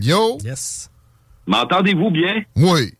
Yo! 0.00 0.38
Yes. 0.44 0.90
M'entendez-vous 1.46 2.10
bien? 2.10 2.42
Oui. 2.56 2.94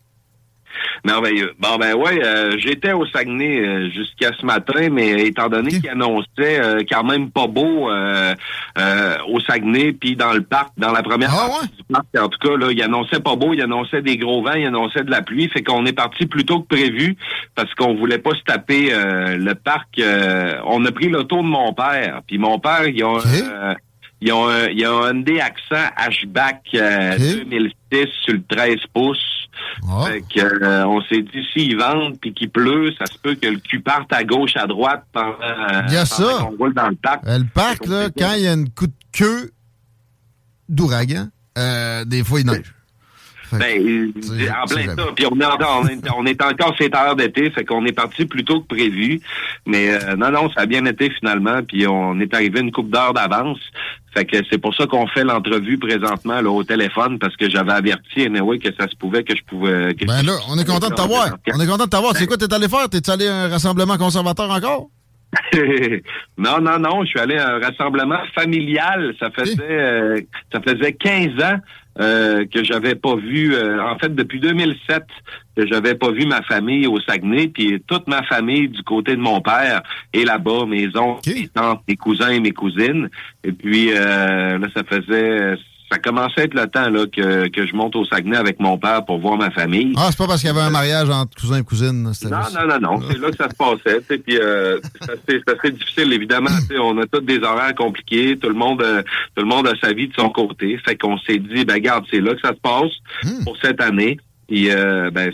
Merveilleux. 1.04 1.52
Bon, 1.58 1.76
ben 1.76 1.94
ouais, 1.94 2.24
euh, 2.24 2.56
j'étais 2.58 2.92
au 2.92 3.06
Saguenay 3.06 3.60
euh, 3.60 3.90
jusqu'à 3.90 4.32
ce 4.32 4.44
matin, 4.44 4.88
mais 4.90 5.26
étant 5.26 5.48
donné 5.48 5.70
qu'il 5.70 5.88
annonçait 5.88 6.60
euh, 6.60 6.80
quand 6.90 7.04
même 7.04 7.30
pas 7.30 7.46
beau 7.46 7.90
euh, 7.90 8.34
au 9.28 9.38
Saguenay, 9.40 9.92
puis 9.92 10.16
dans 10.16 10.32
le 10.32 10.42
parc, 10.42 10.70
dans 10.78 10.92
la 10.92 11.02
première 11.02 11.30
Ah 11.32 11.48
partie 11.48 11.76
du 11.76 11.84
parc, 11.84 12.06
en 12.18 12.28
tout 12.28 12.38
cas, 12.38 12.56
là, 12.56 12.72
il 12.72 12.82
annonçait 12.82 13.20
pas 13.20 13.36
beau, 13.36 13.52
il 13.52 13.62
annonçait 13.62 14.02
des 14.02 14.16
gros 14.16 14.42
vents, 14.42 14.54
il 14.54 14.66
annonçait 14.66 15.04
de 15.04 15.10
la 15.10 15.22
pluie, 15.22 15.48
fait 15.48 15.62
qu'on 15.62 15.84
est 15.86 15.92
parti 15.92 16.26
plus 16.26 16.44
tôt 16.44 16.60
que 16.60 16.74
prévu, 16.74 17.16
parce 17.54 17.72
qu'on 17.74 17.94
voulait 17.94 18.18
pas 18.18 18.34
se 18.34 18.42
taper 18.42 18.90
le 18.90 19.52
parc. 19.54 20.00
on 20.66 20.84
a 20.84 20.92
pris 20.92 21.08
l'auto 21.08 21.36
de 21.36 21.46
mon 21.46 21.72
père, 21.72 22.22
puis 22.26 22.38
mon 22.38 22.58
père, 22.58 22.86
il 22.88 23.02
a... 23.02 23.76
euh, 24.24 24.28
ils 24.28 24.32
ont 24.32 24.48
un, 24.48 24.66
il 24.68 24.78
y 24.80 24.84
a 24.84 24.90
un 24.92 25.10
Hyundai 25.10 25.40
Accent 25.40 25.90
hatchback 25.96 26.62
euh, 26.74 27.18
2006 27.18 28.06
sur 28.24 28.34
le 28.34 28.42
13 28.48 28.76
pouces. 28.92 29.18
Fait 30.06 30.22
que, 30.22 30.40
euh, 30.40 30.86
on 30.86 31.00
s'est 31.02 31.22
dit, 31.22 31.44
s'ils 31.52 31.76
vendent 31.76 32.18
puis 32.20 32.32
qu'il 32.32 32.50
pleut, 32.50 32.92
ça 32.98 33.06
se 33.06 33.18
peut 33.18 33.34
que 33.34 33.46
le 33.46 33.58
cul 33.58 33.80
parte 33.80 34.12
à 34.12 34.24
gauche, 34.24 34.56
à 34.56 34.66
droite 34.66 35.04
pendant, 35.12 35.30
euh, 35.42 35.82
Il 35.88 35.94
y 35.94 35.96
a 35.96 36.04
pendant 36.06 36.50
qu'on 36.50 36.56
roule 36.56 36.74
dans 36.74 36.88
le 36.88 36.96
parc. 36.96 37.26
Euh, 37.26 37.38
le 37.38 37.44
parc, 37.44 37.86
là, 37.86 38.08
quand 38.16 38.32
il 38.36 38.42
y 38.42 38.48
a 38.48 38.52
une 38.52 38.70
coup 38.70 38.86
de 38.86 38.92
queue 39.12 39.52
d'ouragan, 40.68 41.28
des 42.06 42.24
fois, 42.24 42.40
il 42.40 42.46
neige. 42.46 42.74
Ben, 43.58 43.86
euh, 43.86 44.48
en 44.62 44.66
plein 44.66 44.94
ça. 44.94 45.06
Puis 45.14 45.26
on 45.30 45.40
est 45.40 45.44
encore, 45.44 45.84
on 46.16 46.26
est, 46.26 46.42
encore 46.42 47.16
d'été, 47.16 47.50
fait 47.50 47.64
qu'on 47.64 47.84
est 47.86 47.92
parti 47.92 48.24
plus 48.24 48.44
tôt 48.44 48.60
que 48.60 48.74
prévu. 48.74 49.20
Mais 49.66 49.90
euh, 49.90 50.16
non, 50.16 50.30
non, 50.30 50.50
ça 50.50 50.62
a 50.62 50.66
bien 50.66 50.84
été 50.86 51.10
finalement. 51.10 51.62
Puis 51.62 51.86
on 51.86 52.18
est 52.20 52.32
arrivé 52.34 52.60
une 52.60 52.72
coupe 52.72 52.90
d'heure 52.90 53.14
d'avance. 53.14 53.58
Fait 54.12 54.24
que 54.24 54.36
c'est 54.48 54.58
pour 54.58 54.74
ça 54.74 54.86
qu'on 54.86 55.06
fait 55.08 55.24
l'entrevue 55.24 55.78
présentement 55.78 56.40
là, 56.40 56.50
au 56.50 56.62
téléphone 56.62 57.18
parce 57.18 57.36
que 57.36 57.50
j'avais 57.50 57.72
averti 57.72 58.22
anyway 58.22 58.58
que 58.58 58.72
ça 58.78 58.88
se 58.88 58.94
pouvait 58.96 59.24
que 59.24 59.36
je 59.36 59.42
pouvais. 59.42 59.94
Que 59.94 60.06
Ben 60.06 60.22
là, 60.22 60.34
on 60.48 60.58
est 60.58 60.64
content 60.64 60.88
de 60.88 60.94
t'avoir. 60.94 61.36
On 61.52 61.60
est 61.60 61.66
content 61.66 61.84
de 61.84 61.90
t'avoir. 61.90 62.16
C'est 62.16 62.26
quoi 62.26 62.36
t'es 62.36 62.52
allé 62.52 62.68
faire? 62.68 62.88
T'es 62.88 63.10
allé 63.10 63.26
à 63.26 63.34
un 63.34 63.48
rassemblement 63.48 63.96
conservateur 63.96 64.50
encore? 64.50 64.88
non, 66.38 66.60
non, 66.60 66.78
non, 66.78 67.04
je 67.04 67.08
suis 67.08 67.20
allé 67.20 67.36
à 67.36 67.54
un 67.54 67.58
rassemblement 67.58 68.20
familial. 68.34 69.14
Ça 69.18 69.30
faisait 69.30 69.56
euh, 69.60 70.20
ça 70.52 70.60
faisait 70.60 70.92
15 70.92 71.42
ans 71.42 71.58
euh, 72.00 72.44
que 72.46 72.64
j'avais 72.64 72.96
pas 72.96 73.14
vu 73.14 73.54
euh, 73.54 73.82
en 73.82 73.96
fait 73.98 74.14
depuis 74.14 74.40
2007 74.40 75.04
que 75.56 75.66
j'avais 75.66 75.94
pas 75.94 76.10
vu 76.10 76.26
ma 76.26 76.42
famille 76.42 76.88
au 76.88 77.00
Saguenay 77.00 77.48
puis 77.48 77.80
toute 77.86 78.08
ma 78.08 78.22
famille 78.24 78.68
du 78.68 78.82
côté 78.82 79.14
de 79.14 79.20
mon 79.20 79.40
père 79.40 79.82
est 80.12 80.24
là-bas, 80.24 80.66
mes 80.66 80.88
oncles, 80.96 81.30
mes 81.32 81.48
tantes, 81.48 81.82
mes 81.86 81.96
cousins 81.96 82.30
et 82.30 82.40
mes 82.40 82.50
cousines. 82.50 83.08
Et 83.44 83.52
puis 83.52 83.92
euh, 83.92 84.58
là 84.58 84.66
ça 84.74 84.82
faisait 84.82 85.56
ça 85.94 85.98
commençait 86.00 86.40
à 86.40 86.44
être 86.44 86.54
le 86.54 86.66
temps 86.66 86.90
là 86.90 87.06
que, 87.06 87.48
que 87.48 87.66
je 87.66 87.74
monte 87.74 87.94
au 87.96 88.04
Saguenay 88.04 88.36
avec 88.36 88.58
mon 88.58 88.76
père 88.78 89.04
pour 89.04 89.18
voir 89.18 89.36
ma 89.36 89.50
famille. 89.50 89.92
Ah, 89.96 90.08
c'est 90.10 90.18
pas 90.18 90.26
parce 90.26 90.40
qu'il 90.40 90.48
y 90.48 90.50
avait 90.50 90.60
un 90.62 90.70
mariage 90.70 91.08
entre 91.08 91.34
cousins 91.40 91.58
et 91.60 91.62
cousines. 91.62 92.02
Non, 92.02 92.12
juste- 92.12 92.28
non, 92.28 92.66
non, 92.66 92.80
non. 92.80 93.00
C'est 93.10 93.18
là 93.18 93.30
que 93.30 93.36
ça 93.36 93.48
se 93.48 93.54
passait. 93.54 94.00
Puis 94.18 94.36
euh, 94.38 94.78
c'est 95.28 95.40
assez- 95.48 95.70
difficile, 95.72 96.12
évidemment. 96.12 96.50
On 96.80 96.98
a 96.98 97.06
tous 97.06 97.20
des 97.20 97.38
horaires 97.38 97.74
compliqués. 97.74 98.36
Tout 98.36 98.48
le 98.48 98.54
monde, 98.54 98.82
euh, 98.82 99.02
tout 99.36 99.42
le 99.42 99.48
monde 99.48 99.66
a 99.68 99.72
sa 99.80 99.92
vie 99.92 100.08
de 100.08 100.14
son 100.14 100.30
côté. 100.30 100.78
Fait 100.84 100.96
qu'on 100.96 101.18
s'est 101.18 101.38
dit, 101.38 101.64
ben 101.64 101.78
garde, 101.78 102.04
c'est 102.10 102.20
là 102.20 102.34
que 102.34 102.40
ça 102.40 102.50
se 102.54 102.60
passe 102.60 102.90
pour 103.44 103.56
cette 103.62 103.80
année. 103.80 104.18
Puis 104.48 104.70
euh, 104.70 105.10
ben 105.12 105.32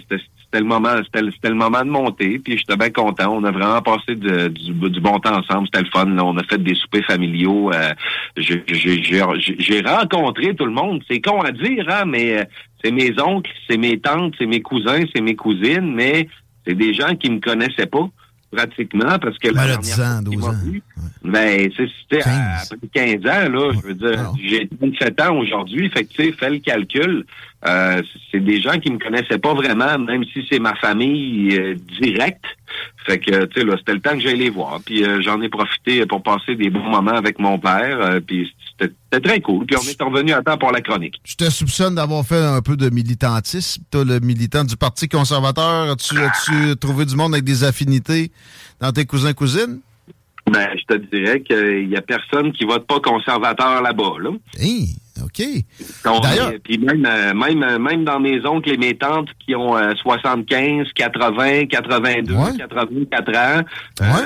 c'était 0.53 0.65
le 0.65 0.69
moment, 0.69 0.97
c'était 1.05 1.49
le, 1.49 1.55
moment 1.55 1.85
de 1.85 1.91
monter. 1.91 2.41
Puis 2.41 2.59
j'étais 2.59 2.77
bien 2.77 2.91
content. 2.91 3.33
On 3.37 3.45
a 3.45 3.53
vraiment 3.53 3.81
passé 3.83 4.17
du, 4.17 4.73
bon 5.01 5.19
temps 5.21 5.39
ensemble. 5.39 5.69
C'était 5.73 5.85
le 5.85 5.91
fun. 5.93 6.07
là. 6.07 6.25
On 6.25 6.37
a 6.37 6.43
fait 6.43 6.61
des 6.61 6.75
soupers 6.75 7.05
familiaux. 7.05 7.71
Euh, 7.73 7.93
j'ai 8.37 9.81
rencontré 9.81 10.55
tout 10.57 10.67
le 10.67 10.73
monde. 10.73 11.03
C'est 11.09 11.21
con 11.21 11.41
à 11.43 11.53
dire, 11.53 11.87
hein, 11.89 12.05
mais 12.05 12.39
euh, 12.39 12.45
c'est 12.83 12.91
mes 12.91 13.13
oncles, 13.21 13.51
c'est 13.69 13.77
mes 13.77 14.01
tantes, 14.01 14.35
c'est 14.39 14.47
mes 14.47 14.61
cousins, 14.61 15.05
c'est 15.15 15.23
mes 15.23 15.37
cousines, 15.37 15.95
mais 15.95 16.29
c'est 16.67 16.75
des 16.75 16.95
gens 16.95 17.15
qui 17.15 17.31
me 17.31 17.39
connaissaient 17.39 17.87
pas 17.87 18.09
pratiquement 18.51 19.19
parce 19.19 19.39
que 19.39 19.49
Ben 19.49 19.55
là, 19.55 19.67
dernière 19.77 19.81
10 19.81 19.95
fois 19.95 20.05
ans, 20.07 20.19
qu'ils 20.19 20.25
12 20.25 20.37
m'ont 20.39 20.49
ans. 20.49 20.65
vu, 20.65 20.83
ben, 21.23 21.71
c'est- 21.77 21.89
c'était 22.03 22.23
à- 22.29 22.59
après 22.63 22.89
15 22.93 23.27
ans, 23.27 23.49
là, 23.51 23.73
je 23.75 23.87
veux 23.87 23.95
dire, 23.95 24.33
j'ai 24.43 24.69
27 24.81 25.21
ans 25.21 25.37
aujourd'hui, 25.39 25.89
fait 25.91 26.05
que, 26.05 26.13
tu 26.13 26.25
sais, 26.25 26.33
fais 26.33 26.51
le 26.51 26.59
calcul, 26.59 27.25
euh, 27.67 28.03
c'est 28.31 28.41
des 28.45 28.61
gens 28.61 28.79
qui 28.81 28.91
me 28.91 28.99
connaissaient 28.99 29.39
pas 29.39 29.55
vraiment, 29.55 29.99
même 29.99 30.25
si 30.33 30.45
c'est 30.51 30.59
ma 30.59 30.75
famille 30.77 31.57
euh, 31.59 31.75
directe, 32.01 32.45
fait 33.07 33.19
que, 33.19 33.45
tu 33.47 33.61
sais, 33.61 33.67
là, 33.67 33.77
c'était 33.79 33.95
le 33.95 34.01
temps 34.01 34.13
que 34.15 34.21
j'allais 34.21 34.37
les 34.37 34.51
voir, 34.51 34.81
puis 34.85 35.05
euh, 35.05 35.21
j'en 35.23 35.41
ai 35.43 35.49
profité 35.49 36.05
pour 36.07 36.23
passer 36.23 36.55
des 36.57 36.71
bons 36.71 36.89
moments 36.89 37.13
avec 37.17 37.39
mon 37.39 37.59
père, 37.59 38.01
euh, 38.01 38.21
puis 38.21 38.53
c'était 38.81 39.21
très 39.29 39.41
cool, 39.41 39.67
puis 39.67 39.77
on 39.77 39.83
est 39.89 40.03
revenu 40.03 40.33
à 40.33 40.43
temps 40.43 40.57
pour 40.59 40.73
la 40.73 40.81
chronique. 40.81 41.21
Je 41.25 41.37
te 41.37 41.51
soupçonne 41.51 41.95
d'avoir 41.95 42.25
fait 42.25 42.43
un 42.43 42.63
peu 42.63 42.77
de 42.77 42.89
militantisme. 42.91 43.83
Toi, 43.91 44.05
le 44.05 44.21
militant 44.21 44.65
du 44.65 44.77
Parti 44.77 45.09
conservateur, 45.09 45.91
as-tu 45.91 46.19
as-tu 46.19 46.77
trouvé 46.77 47.05
du 47.05 47.17
monde 47.17 47.35
avec 47.35 47.45
des 47.45 47.65
affinités 47.65 48.31
dans 48.81 48.93
tes 48.93 49.05
cousins-cousines? 49.07 49.81
Ben, 50.51 50.69
je 50.75 50.95
te 50.97 50.99
dirais 51.15 51.41
qu'il 51.43 51.89
y 51.91 51.97
a 51.97 52.01
personne 52.01 52.53
qui 52.53 52.65
vote 52.65 52.87
pas 52.87 52.99
conservateur 52.99 53.83
là-bas, 53.83 54.15
là. 54.21 54.31
Hey, 54.59 54.97
OK. 55.23 55.43
D'ailleurs- 56.23 56.53
Puis 56.65 56.79
même, 56.79 57.05
euh, 57.07 57.35
même, 57.35 57.63
euh, 57.63 57.79
même 57.79 58.05
dans 58.05 58.19
mes 58.19 58.45
oncles 58.47 58.71
et 58.71 58.77
mes 58.79 58.97
tantes 58.97 59.29
qui 59.39 59.55
ont 59.55 59.77
euh, 59.77 59.93
75, 60.03 60.89
80, 60.95 61.67
82, 61.67 62.35
84 62.59 63.37
ans, 63.37 63.63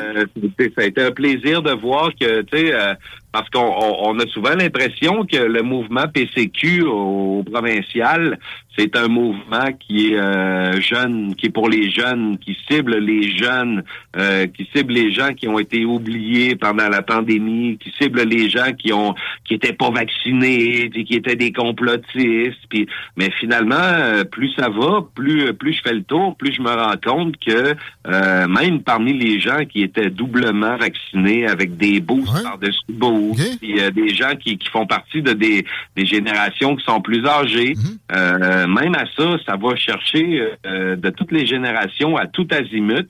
euh, 0.00 0.25
c'est- 0.59 0.72
ça 0.75 0.82
a 0.82 0.84
été 0.84 1.03
un 1.03 1.10
plaisir 1.10 1.62
de 1.62 1.72
voir 1.72 2.10
que, 2.19 2.43
tu 2.43 2.56
sais, 2.56 2.72
euh, 2.72 2.94
parce 3.34 3.50
qu'on 3.50 3.75
on, 4.00 4.17
a 4.21 4.28
souvent 4.28 4.55
l'impression 4.55 5.27
que 5.27 5.37
le 5.37 5.62
mouvement 5.62 6.05
PCQ 6.06 6.83
au, 6.83 7.43
provincial, 7.43 8.39
c'est 8.78 8.97
un 8.97 9.09
mouvement 9.09 9.72
qui 9.81 10.12
est 10.12 10.17
euh, 10.17 10.81
jeune, 10.81 11.34
qui 11.34 11.47
est 11.47 11.50
pour 11.50 11.69
les 11.69 11.91
jeunes, 11.91 12.39
qui 12.39 12.56
cible 12.71 12.97
les 12.99 13.37
jeunes, 13.37 13.83
euh, 14.17 14.47
qui 14.47 14.69
cible 14.73 14.93
les 14.93 15.11
gens 15.11 15.34
qui 15.34 15.49
ont 15.49 15.59
été 15.59 15.84
oubliés 15.84 16.55
pendant 16.55 16.89
la 16.89 17.03
pandémie, 17.03 17.77
qui 17.78 17.93
cible 18.00 18.23
les 18.23 18.49
gens 18.49 18.73
qui 18.73 18.93
ont 18.93 19.17
qui 19.44 19.55
étaient 19.55 19.73
pas 19.73 19.91
vaccinés, 19.91 20.89
puis 20.93 21.05
qui 21.05 21.14
étaient 21.14 21.35
des 21.35 21.50
complotistes. 21.50 22.62
Puis, 22.69 22.87
mais 23.17 23.32
finalement, 23.41 23.75
euh, 23.75 24.23
plus 24.23 24.53
ça 24.56 24.69
va, 24.69 25.05
plus 25.12 25.53
plus 25.55 25.73
je 25.73 25.82
fais 25.82 25.94
le 25.94 26.05
tour, 26.05 26.37
plus 26.37 26.53
je 26.53 26.62
me 26.62 26.70
rends 26.70 26.94
compte 27.05 27.35
que 27.44 27.75
euh, 28.06 28.47
même 28.49 28.83
parmi 28.83 29.15
les 29.15 29.41
gens 29.41 29.65
qui 29.65 29.83
étaient 29.83 30.11
doublement 30.11 30.77
vaccinés 30.77 31.47
avec 31.47 31.77
des 31.79 32.01
boosts 32.01 32.43
par-dessus 32.43 32.81
boosts, 32.89 33.59
puis 33.59 33.81
euh, 33.81 33.91
des 33.91 34.11
gens 34.11 34.35
qui, 34.39 34.59
qui 34.59 34.69
font 34.69 34.87
partie 34.87 35.23
de 35.23 35.33
des, 35.33 35.65
des 35.97 36.05
générations 36.05 36.77
qui 36.77 36.85
sont 36.85 37.01
plus 37.01 37.27
âgées, 37.27 37.75
euh, 38.15 38.67
même 38.67 38.95
à 38.95 39.05
ça, 39.17 39.37
ça 39.47 39.56
va 39.56 39.75
chercher 39.77 40.43
euh, 40.67 40.97
de 40.97 41.11
toutes 41.11 41.33
les 41.33 41.47
générations 41.47 42.17
à 42.17 42.27
tout 42.27 42.47
azimut. 42.51 43.09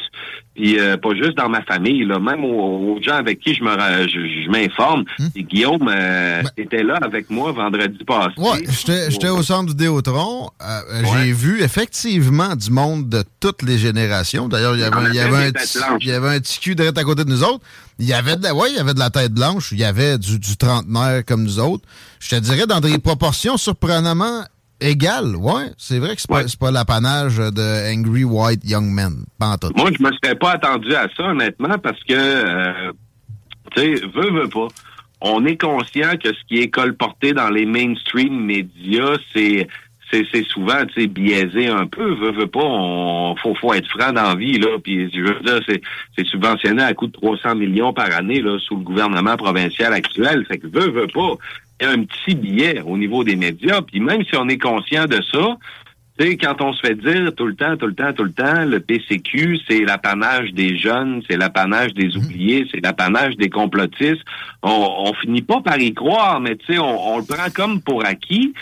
Puis 0.54 0.78
euh, 0.78 0.96
pas 0.96 1.14
juste 1.16 1.36
dans 1.36 1.48
ma 1.48 1.62
famille, 1.62 2.04
là, 2.04 2.20
même 2.20 2.44
aux, 2.44 2.94
aux 2.96 3.02
gens 3.02 3.16
avec 3.16 3.40
qui 3.40 3.54
je 3.54 3.64
me 3.64 3.70
je, 4.06 4.44
je 4.44 4.50
m'informe. 4.50 5.04
Et 5.34 5.42
Guillaume 5.42 5.88
euh, 5.88 6.42
était 6.56 6.84
là 6.84 6.98
avec 7.02 7.28
moi 7.28 7.50
vendredi 7.50 8.04
passé. 8.04 8.30
Ouais, 8.36 8.62
j'étais 8.68 9.10
j'étais 9.10 9.28
au 9.30 9.42
centre 9.42 9.66
du 9.70 9.74
Déotron. 9.74 10.50
Euh, 10.62 11.02
J'ai 11.24 11.32
vu 11.32 11.60
effectivement 11.62 12.54
du 12.54 12.70
monde 12.70 13.08
de 13.08 13.24
toutes 13.40 13.62
les 13.62 13.78
générations. 13.78 14.48
D'ailleurs, 14.48 14.76
il 14.76 14.80
y 14.80 14.84
avait, 14.84 15.08
il 15.08 15.14
y 15.16 15.18
avait 15.20 15.46
un 15.46 15.52
petit- 15.52 15.78
il 16.00 16.06
y 16.08 16.12
avait 16.12 16.36
un 16.36 16.40
petit 16.40 16.60
cul 16.60 16.74
direct 16.76 16.96
à 16.98 17.02
côté 17.04 17.24
de 17.24 17.30
nous 17.30 17.42
autres. 17.42 17.64
Il 17.98 18.06
y 18.06 18.12
avait 18.12 18.36
de 18.36 18.42
la, 18.44 18.54
ouais, 18.54 18.70
il 18.70 18.76
y 18.76 18.80
avait 18.80 18.94
de 18.94 18.98
la 18.98 19.10
tête 19.10 19.32
blanche, 19.32 19.70
il 19.72 19.78
y 19.78 19.84
avait 19.84 20.18
du, 20.18 20.38
du 20.38 20.56
trentenaire 20.56 21.24
comme 21.24 21.42
nous 21.44 21.58
autres. 21.60 21.84
Je 22.20 22.30
te 22.30 22.36
dirais 22.36 22.66
dans 22.66 22.80
des 22.80 22.98
proportions 22.98 23.56
surprenamment 23.56 24.42
égales. 24.80 25.36
Ouais, 25.36 25.70
c'est 25.78 25.98
vrai 25.98 26.14
que 26.14 26.20
c'est 26.20 26.30
pas, 26.30 26.44
pas 26.58 26.70
l'apanage 26.70 27.36
de 27.36 27.92
Angry 27.92 28.24
White 28.24 28.62
Young 28.64 28.90
Men. 28.90 29.24
Moi, 29.40 29.90
je 29.96 30.02
me 30.02 30.10
serais 30.22 30.34
pas 30.34 30.52
attendu 30.52 30.94
à 30.94 31.08
ça, 31.16 31.24
honnêtement, 31.24 31.78
parce 31.78 32.02
que, 32.04 32.14
euh, 32.14 32.92
tu 33.74 33.82
sais, 33.82 34.06
veut, 34.14 34.30
veut 34.30 34.48
pas. 34.48 34.68
On 35.20 35.44
est 35.46 35.56
conscient 35.56 36.16
que 36.22 36.28
ce 36.28 36.44
qui 36.48 36.58
est 36.58 36.68
colporté 36.68 37.32
dans 37.32 37.48
les 37.48 37.64
mainstream 37.64 38.44
médias, 38.44 39.16
c'est 39.34 39.66
c'est 40.32 40.44
souvent 40.44 40.84
biaisé 40.96 41.68
un 41.68 41.86
peu, 41.86 42.14
veut, 42.14 42.32
veut 42.32 42.46
pas, 42.46 42.62
on 42.62 43.34
faut, 43.36 43.54
faut 43.54 43.74
être 43.74 43.88
franc 43.88 44.12
dans 44.12 44.22
la 44.22 44.34
vie, 44.34 44.58
là. 44.58 44.78
Puis 44.82 45.10
je 45.12 45.20
veux 45.20 45.40
dire, 45.40 45.60
c'est 46.16 46.26
subventionné 46.26 46.82
à 46.82 46.94
coût 46.94 47.06
de 47.06 47.12
300 47.12 47.56
millions 47.56 47.92
par 47.92 48.14
année 48.14 48.40
là, 48.40 48.58
sous 48.60 48.76
le 48.76 48.82
gouvernement 48.82 49.36
provincial 49.36 49.92
actuel. 49.92 50.44
Fait 50.46 50.58
que 50.58 50.66
veut, 50.66 50.90
veut 50.90 51.08
pas, 51.08 51.34
y 51.84 51.86
a 51.86 51.90
un 51.90 52.04
petit 52.04 52.34
billet 52.34 52.80
au 52.82 52.96
niveau 52.96 53.24
des 53.24 53.36
médias. 53.36 53.82
Puis 53.82 54.00
même 54.00 54.24
si 54.24 54.36
on 54.36 54.48
est 54.48 54.58
conscient 54.58 55.06
de 55.06 55.20
ça, 55.32 55.56
tu 56.18 56.26
sais, 56.26 56.36
quand 56.36 56.60
on 56.60 56.72
se 56.72 56.80
fait 56.80 56.94
dire 56.94 57.32
tout 57.36 57.46
le 57.46 57.56
temps, 57.56 57.76
tout 57.76 57.86
le 57.86 57.94
temps, 57.94 58.12
tout 58.12 58.22
le 58.24 58.32
temps, 58.32 58.64
le 58.64 58.78
PCQ, 58.78 59.58
c'est 59.68 59.80
l'apanage 59.80 60.52
des 60.52 60.78
jeunes, 60.78 61.22
c'est 61.28 61.36
l'apanage 61.36 61.92
des 61.94 62.08
mmh. 62.08 62.16
oubliés, 62.18 62.66
c'est 62.70 62.80
l'apanage 62.80 63.36
des 63.36 63.50
complotistes, 63.50 64.24
on, 64.62 64.88
on 65.06 65.14
finit 65.14 65.42
pas 65.42 65.60
par 65.60 65.78
y 65.80 65.92
croire, 65.92 66.40
mais 66.40 66.56
tu 66.56 66.74
sais, 66.74 66.78
on, 66.78 67.14
on, 67.14 67.18
le 67.18 67.24
prend 67.24 67.50
comme 67.52 67.80
pour 67.82 68.04
acquis 68.04 68.54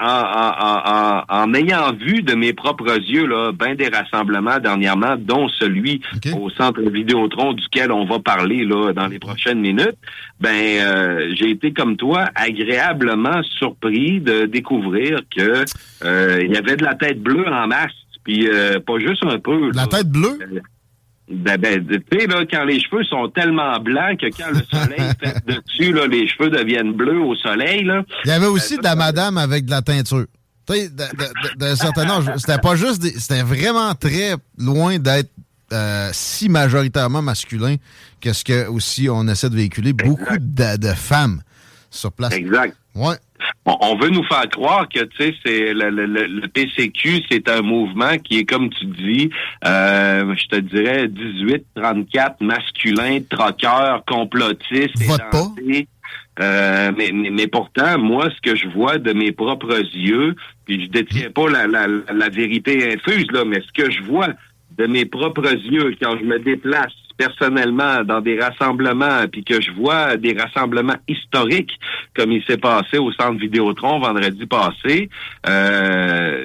en, 0.00 1.13
ayant 1.54 1.92
vu 1.92 2.22
de 2.22 2.34
mes 2.34 2.52
propres 2.52 2.98
yeux 2.98 3.26
là, 3.26 3.52
ben 3.52 3.74
des 3.74 3.88
rassemblements 3.88 4.58
dernièrement, 4.58 5.16
dont 5.16 5.48
celui 5.48 6.00
au 6.36 6.50
centre 6.50 6.80
Vidéotron 6.82 7.52
duquel 7.52 7.92
on 7.92 8.04
va 8.04 8.18
parler 8.18 8.64
là 8.64 8.92
dans 8.92 9.06
les 9.06 9.18
prochaines 9.18 9.60
minutes, 9.60 9.96
ben 10.40 10.48
euh, 10.50 11.34
j'ai 11.34 11.50
été 11.50 11.72
comme 11.72 11.96
toi 11.96 12.28
agréablement 12.34 13.42
surpris 13.58 14.20
de 14.20 14.46
découvrir 14.46 15.20
que 15.34 15.64
euh, 16.04 16.40
il 16.42 16.52
y 16.52 16.56
avait 16.56 16.76
de 16.76 16.84
la 16.84 16.94
tête 16.94 17.20
bleue 17.20 17.46
en 17.48 17.66
masse, 17.66 17.92
puis 18.24 18.48
euh, 18.48 18.80
pas 18.80 18.98
juste 18.98 19.24
un 19.24 19.38
peu. 19.38 19.70
La 19.72 19.86
tête 19.86 20.10
bleue? 20.10 20.38
Ben, 21.30 21.56
ben, 21.56 21.86
tu 21.86 22.18
sais, 22.18 22.26
là, 22.26 22.44
quand 22.44 22.64
les 22.64 22.78
cheveux 22.78 23.02
sont 23.04 23.28
tellement 23.28 23.78
blancs 23.80 24.20
que 24.20 24.26
quand 24.26 24.50
le 24.50 24.60
soleil 24.70 25.10
fait 25.22 25.42
dessus, 25.46 25.92
là, 25.92 26.06
les 26.06 26.28
cheveux 26.28 26.50
deviennent 26.50 26.92
bleus 26.92 27.20
au 27.20 27.34
soleil, 27.34 27.82
là. 27.84 28.04
Il 28.24 28.28
y 28.28 28.32
avait 28.34 28.46
aussi 28.46 28.76
de 28.76 28.82
la 28.82 28.94
madame 28.94 29.38
avec 29.38 29.64
de 29.64 29.70
la 29.70 29.80
teinture. 29.80 30.26
Tu 30.66 30.74
sais, 30.74 30.90
d'un 31.56 31.76
certain 31.76 32.08
âge, 32.08 32.24
c'était 32.36 32.58
pas 32.58 32.76
juste 32.76 33.02
c'était 33.18 33.42
vraiment 33.42 33.94
très 33.94 34.34
loin 34.58 34.98
d'être 34.98 35.30
euh, 35.72 36.10
si 36.12 36.48
majoritairement 36.48 37.22
masculin 37.22 37.76
que 38.20 38.32
ce 38.32 38.44
que 38.44 38.66
aussi 38.68 39.08
on 39.10 39.26
essaie 39.28 39.50
de 39.50 39.56
véhiculer. 39.56 39.92
Beaucoup 39.92 40.38
de, 40.38 40.76
de, 40.76 40.94
femmes 40.94 41.42
sur 41.90 42.12
place. 42.12 42.34
Exact. 42.34 42.76
Ouais 42.94 43.16
on 43.66 43.96
veut 43.96 44.10
nous 44.10 44.24
faire 44.24 44.48
croire 44.50 44.88
que 44.88 45.00
tu 45.00 45.16
sais 45.18 45.34
c'est 45.44 45.74
le, 45.74 45.90
le, 45.90 46.06
le, 46.06 46.48
PCQ 46.48 47.24
c'est 47.30 47.48
un 47.48 47.62
mouvement 47.62 48.18
qui 48.18 48.38
est 48.38 48.44
comme 48.44 48.70
tu 48.70 48.86
dis 48.86 49.30
euh, 49.64 50.34
je 50.36 50.46
te 50.46 50.56
dirais 50.56 51.08
18 51.08 51.64
34 51.74 52.40
masculin 52.42 53.20
troqueur 53.28 54.04
complotiste 54.06 54.98
Vote 55.06 55.20
pas. 55.30 55.48
Euh, 56.40 56.90
mais, 56.96 57.12
mais, 57.12 57.46
pourtant, 57.46 57.98
moi, 57.98 58.28
ce 58.30 58.40
que 58.40 58.56
je 58.56 58.66
vois 58.68 58.98
de 58.98 59.12
mes 59.12 59.30
propres 59.30 59.78
yeux, 59.94 60.34
puis 60.64 60.84
je 60.84 60.90
détiens 60.90 61.30
pas 61.30 61.48
la, 61.48 61.66
la, 61.66 61.86
la 61.86 62.28
vérité 62.28 62.92
infuse, 62.92 63.30
là, 63.32 63.44
mais 63.44 63.60
ce 63.60 63.72
que 63.82 63.90
je 63.90 64.02
vois 64.02 64.30
de 64.76 64.86
mes 64.86 65.04
propres 65.04 65.52
yeux 65.52 65.94
quand 66.02 66.18
je 66.18 66.24
me 66.24 66.38
déplace 66.40 66.92
personnellement 67.16 68.02
dans 68.04 68.20
des 68.20 68.38
rassemblements, 68.38 69.26
puis 69.30 69.44
que 69.44 69.60
je 69.60 69.70
vois 69.72 70.16
des 70.16 70.36
rassemblements 70.36 70.96
historiques, 71.08 71.78
comme 72.14 72.32
il 72.32 72.44
s'est 72.44 72.58
passé 72.58 72.98
au 72.98 73.12
centre 73.12 73.38
Vidéotron 73.38 74.00
vendredi 74.00 74.46
passé, 74.46 75.08
euh, 75.48 76.44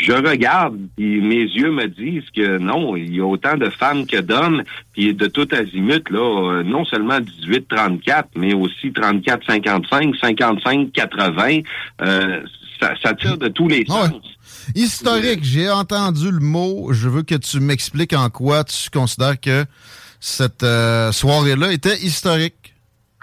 je, 0.00 0.12
regarde, 0.12 0.76
puis 0.96 1.20
mes 1.20 1.42
yeux 1.42 1.70
me 1.70 1.86
disent 1.86 2.28
que 2.34 2.58
non, 2.58 2.96
il 2.96 3.14
y 3.14 3.20
a 3.20 3.26
autant 3.26 3.56
de 3.56 3.70
femmes 3.70 4.06
que 4.06 4.20
d'hommes, 4.20 4.62
puis 4.92 5.14
de 5.14 5.26
tout 5.26 5.48
azimut, 5.52 6.08
là, 6.10 6.62
non 6.64 6.84
seulement 6.84 7.18
18-34, 7.20 8.24
mais 8.36 8.54
aussi 8.54 8.90
34-55, 8.90 10.18
55-80, 10.18 11.64
euh, 12.02 12.40
ça, 12.80 12.94
ça, 13.02 13.14
tire 13.14 13.38
de 13.38 13.48
tous 13.48 13.68
les 13.68 13.84
sens. 13.86 14.10
Historique, 14.74 15.42
j'ai 15.42 15.70
entendu 15.70 16.30
le 16.30 16.40
mot. 16.40 16.92
Je 16.92 17.08
veux 17.08 17.22
que 17.22 17.34
tu 17.34 17.60
m'expliques 17.60 18.12
en 18.12 18.30
quoi 18.30 18.64
tu 18.64 18.90
considères 18.90 19.40
que 19.40 19.64
cette 20.20 20.62
euh, 20.62 21.12
soirée-là 21.12 21.72
était 21.72 21.98
historique 21.98 22.74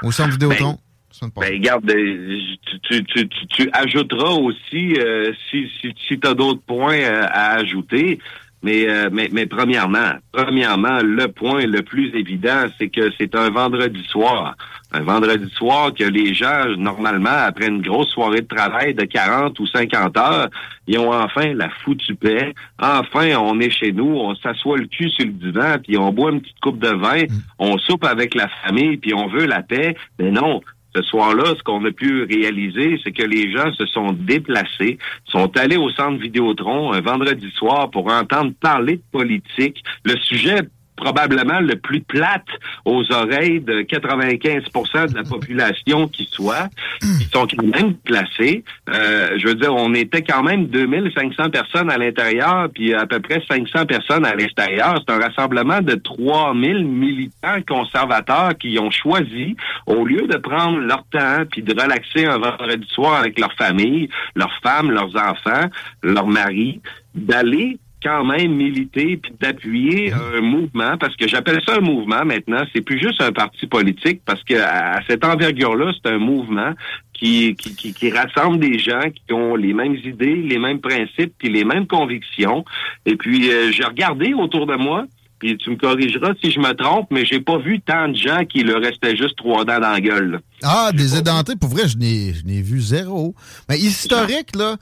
au 0.03 0.11
centre 0.11 0.31
Vidéotron. 0.31 0.77
Ben, 1.21 1.29
ben 1.35 1.53
regarde, 1.53 1.89
euh, 1.89 2.39
tu, 2.83 3.03
tu, 3.03 3.27
tu, 3.27 3.47
tu 3.47 3.69
ajouteras 3.73 4.31
aussi, 4.31 4.93
euh, 4.97 5.33
si, 5.49 5.69
si, 5.81 5.93
si 6.07 6.19
tu 6.19 6.27
as 6.27 6.33
d'autres 6.33 6.61
points 6.61 7.03
à 7.03 7.55
ajouter, 7.55 8.19
mais, 8.61 8.87
mais, 9.11 9.29
mais 9.31 9.45
premièrement, 9.45 10.13
premièrement, 10.31 10.99
le 11.01 11.27
point 11.27 11.65
le 11.65 11.81
plus 11.81 12.13
évident, 12.15 12.65
c'est 12.77 12.89
que 12.89 13.09
c'est 13.17 13.35
un 13.35 13.49
vendredi 13.49 14.03
soir 14.05 14.55
un 14.91 15.01
vendredi 15.01 15.49
soir 15.51 15.93
que 15.93 16.03
les 16.03 16.33
gens, 16.33 16.65
normalement, 16.77 17.29
après 17.29 17.67
une 17.67 17.81
grosse 17.81 18.09
soirée 18.09 18.41
de 18.41 18.47
travail 18.47 18.95
de 18.95 19.03
40 19.05 19.59
ou 19.59 19.67
50 19.67 20.17
heures, 20.17 20.49
ils 20.87 20.97
ont 20.97 21.13
enfin 21.13 21.53
la 21.53 21.69
foutue 21.69 22.15
paix. 22.15 22.53
Enfin, 22.79 23.35
on 23.37 23.59
est 23.59 23.69
chez 23.69 23.91
nous, 23.91 24.15
on 24.15 24.33
s'assoit 24.35 24.77
le 24.77 24.87
cul 24.87 25.09
sur 25.11 25.25
le 25.25 25.33
divan, 25.33 25.75
puis 25.83 25.97
on 25.97 26.11
boit 26.11 26.31
une 26.31 26.41
petite 26.41 26.59
coupe 26.59 26.79
de 26.79 26.89
vin, 26.89 27.23
mm. 27.23 27.41
on 27.59 27.77
soupe 27.77 28.03
avec 28.03 28.33
la 28.33 28.47
famille, 28.63 28.97
puis 28.97 29.13
on 29.13 29.27
veut 29.27 29.45
la 29.45 29.61
paix. 29.61 29.95
Mais 30.17 30.31
non, 30.31 30.61
ce 30.95 31.01
soir-là, 31.03 31.55
ce 31.57 31.63
qu'on 31.63 31.83
a 31.85 31.91
pu 31.91 32.23
réaliser, 32.23 32.99
c'est 33.03 33.11
que 33.11 33.23
les 33.23 33.51
gens 33.51 33.71
se 33.73 33.85
sont 33.85 34.11
déplacés, 34.13 34.97
sont 35.25 35.55
allés 35.57 35.77
au 35.77 35.89
centre 35.91 36.19
Vidéotron 36.19 36.93
un 36.93 37.01
vendredi 37.01 37.49
soir 37.51 37.89
pour 37.91 38.11
entendre 38.11 38.53
parler 38.59 38.97
de 38.97 39.03
politique. 39.11 39.83
Le 40.03 40.17
sujet 40.17 40.61
probablement 40.99 41.59
le 41.61 41.75
plus 41.75 42.01
plate 42.01 42.47
aux 42.85 43.03
oreilles 43.11 43.61
de 43.61 43.81
95% 43.81 45.11
de 45.11 45.15
la 45.15 45.23
population 45.23 46.07
qui 46.07 46.27
soit. 46.31 46.69
Ils 47.01 47.27
sont 47.33 47.47
quand 47.47 47.63
même 47.63 47.95
placés. 47.95 48.63
Euh, 48.89 49.37
je 49.37 49.47
veux 49.47 49.55
dire, 49.55 49.73
on 49.73 49.93
était 49.93 50.21
quand 50.21 50.43
même 50.43 50.65
2500 50.67 51.49
personnes 51.49 51.89
à 51.89 51.97
l'intérieur, 51.97 52.67
puis 52.73 52.93
à 52.93 53.05
peu 53.05 53.19
près 53.19 53.41
500 53.47 53.85
personnes 53.85 54.25
à 54.25 54.35
l'extérieur. 54.35 54.99
C'est 54.99 55.13
un 55.13 55.19
rassemblement 55.19 55.81
de 55.81 55.95
3000 55.95 56.85
militants 56.85 57.61
conservateurs 57.67 58.57
qui 58.59 58.77
ont 58.79 58.91
choisi, 58.91 59.55
au 59.87 60.05
lieu 60.05 60.27
de 60.27 60.37
prendre 60.37 60.79
leur 60.79 61.03
temps 61.11 61.45
puis 61.49 61.63
de 61.63 61.71
relaxer 61.79 62.25
un 62.25 62.37
vendredi 62.37 62.87
soir 62.89 63.19
avec 63.19 63.39
leur 63.39 63.53
famille, 63.53 64.09
leurs 64.35 64.53
femmes, 64.61 64.91
leurs 64.91 65.15
enfants, 65.15 65.69
leurs 66.03 66.27
maris, 66.27 66.81
d'aller 67.15 67.79
quand 68.03 68.23
même 68.23 68.53
militer 68.55 69.17
puis 69.17 69.33
d'appuyer 69.39 70.13
un 70.13 70.41
mouvement 70.41 70.97
parce 70.97 71.15
que 71.15 71.27
j'appelle 71.27 71.61
ça 71.65 71.75
un 71.77 71.81
mouvement 71.81 72.23
maintenant 72.25 72.63
c'est 72.73 72.81
plus 72.81 72.99
juste 72.99 73.21
un 73.21 73.31
parti 73.31 73.67
politique 73.67 74.21
parce 74.25 74.43
que 74.43 74.55
à 74.55 74.99
cette 75.07 75.25
envergure 75.25 75.75
là 75.75 75.91
c'est 75.93 76.09
un 76.09 76.17
mouvement 76.17 76.73
qui, 77.13 77.55
qui, 77.55 77.93
qui, 77.93 78.11
rassemble 78.11 78.59
des 78.59 78.79
gens 78.79 79.01
qui 79.13 79.33
ont 79.33 79.55
les 79.55 79.73
mêmes 79.73 79.95
idées 79.95 80.35
les 80.35 80.57
mêmes 80.57 80.79
principes 80.79 81.33
puis 81.37 81.49
les 81.49 81.65
mêmes 81.65 81.85
convictions. 81.85 82.63
Et 83.05 83.17
puis 83.17 83.51
euh, 83.51 83.71
j'ai 83.71 83.83
regardé 83.83 84.33
autour 84.33 84.65
de 84.65 84.75
moi 84.75 85.05
puis 85.39 85.57
tu 85.57 85.69
me 85.69 85.77
corrigeras 85.77 86.33
si 86.43 86.51
je 86.51 86.59
me 86.59 86.73
trompe, 86.73 87.07
mais 87.11 87.25
j'ai 87.25 87.39
pas 87.39 87.57
vu 87.57 87.79
tant 87.79 88.09
de 88.09 88.15
gens 88.15 88.43
qui 88.45 88.61
leur 88.61 88.81
restaient 88.81 89.15
juste 89.15 89.37
trois 89.37 89.63
dents 89.63 89.79
dans 89.79 89.91
la 89.91 90.01
gueule. 90.01 90.41
Ah, 90.63 90.91
des 90.93 91.17
édentés, 91.17 91.55
pour 91.55 91.69
vrai, 91.69 91.87
je 91.87 91.97
n'ai 91.97 92.61
vu 92.61 92.81
zéro. 92.81 93.33
Mais 93.69 93.77
historique, 93.79 94.55
là, 94.55 94.75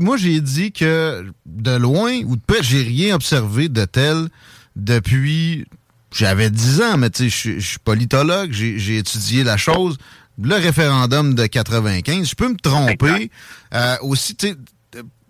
moi, 0.00 0.16
j'ai 0.16 0.40
dit 0.40 0.72
que 0.72 1.26
de 1.46 1.76
loin 1.76 2.20
ou 2.24 2.36
de 2.36 2.42
près, 2.46 2.62
j'ai 2.62 2.82
rien 2.82 3.14
observé 3.14 3.68
de 3.68 3.84
tel 3.84 4.28
depuis. 4.76 5.66
J'avais 6.14 6.50
10 6.50 6.82
ans, 6.82 6.98
mais 6.98 7.08
tu 7.08 7.30
sais, 7.30 7.58
je 7.58 7.66
suis 7.66 7.78
politologue, 7.78 8.52
j'ai 8.52 8.98
étudié 8.98 9.44
la 9.44 9.56
chose. 9.56 9.96
Le 10.42 10.54
référendum 10.56 11.34
de 11.34 11.46
95, 11.46 12.28
je 12.28 12.34
peux 12.34 12.48
me 12.48 12.56
tromper. 12.56 13.30
Euh, 13.74 13.96
aussi, 14.02 14.34
tu 14.34 14.48
sais, 14.48 14.56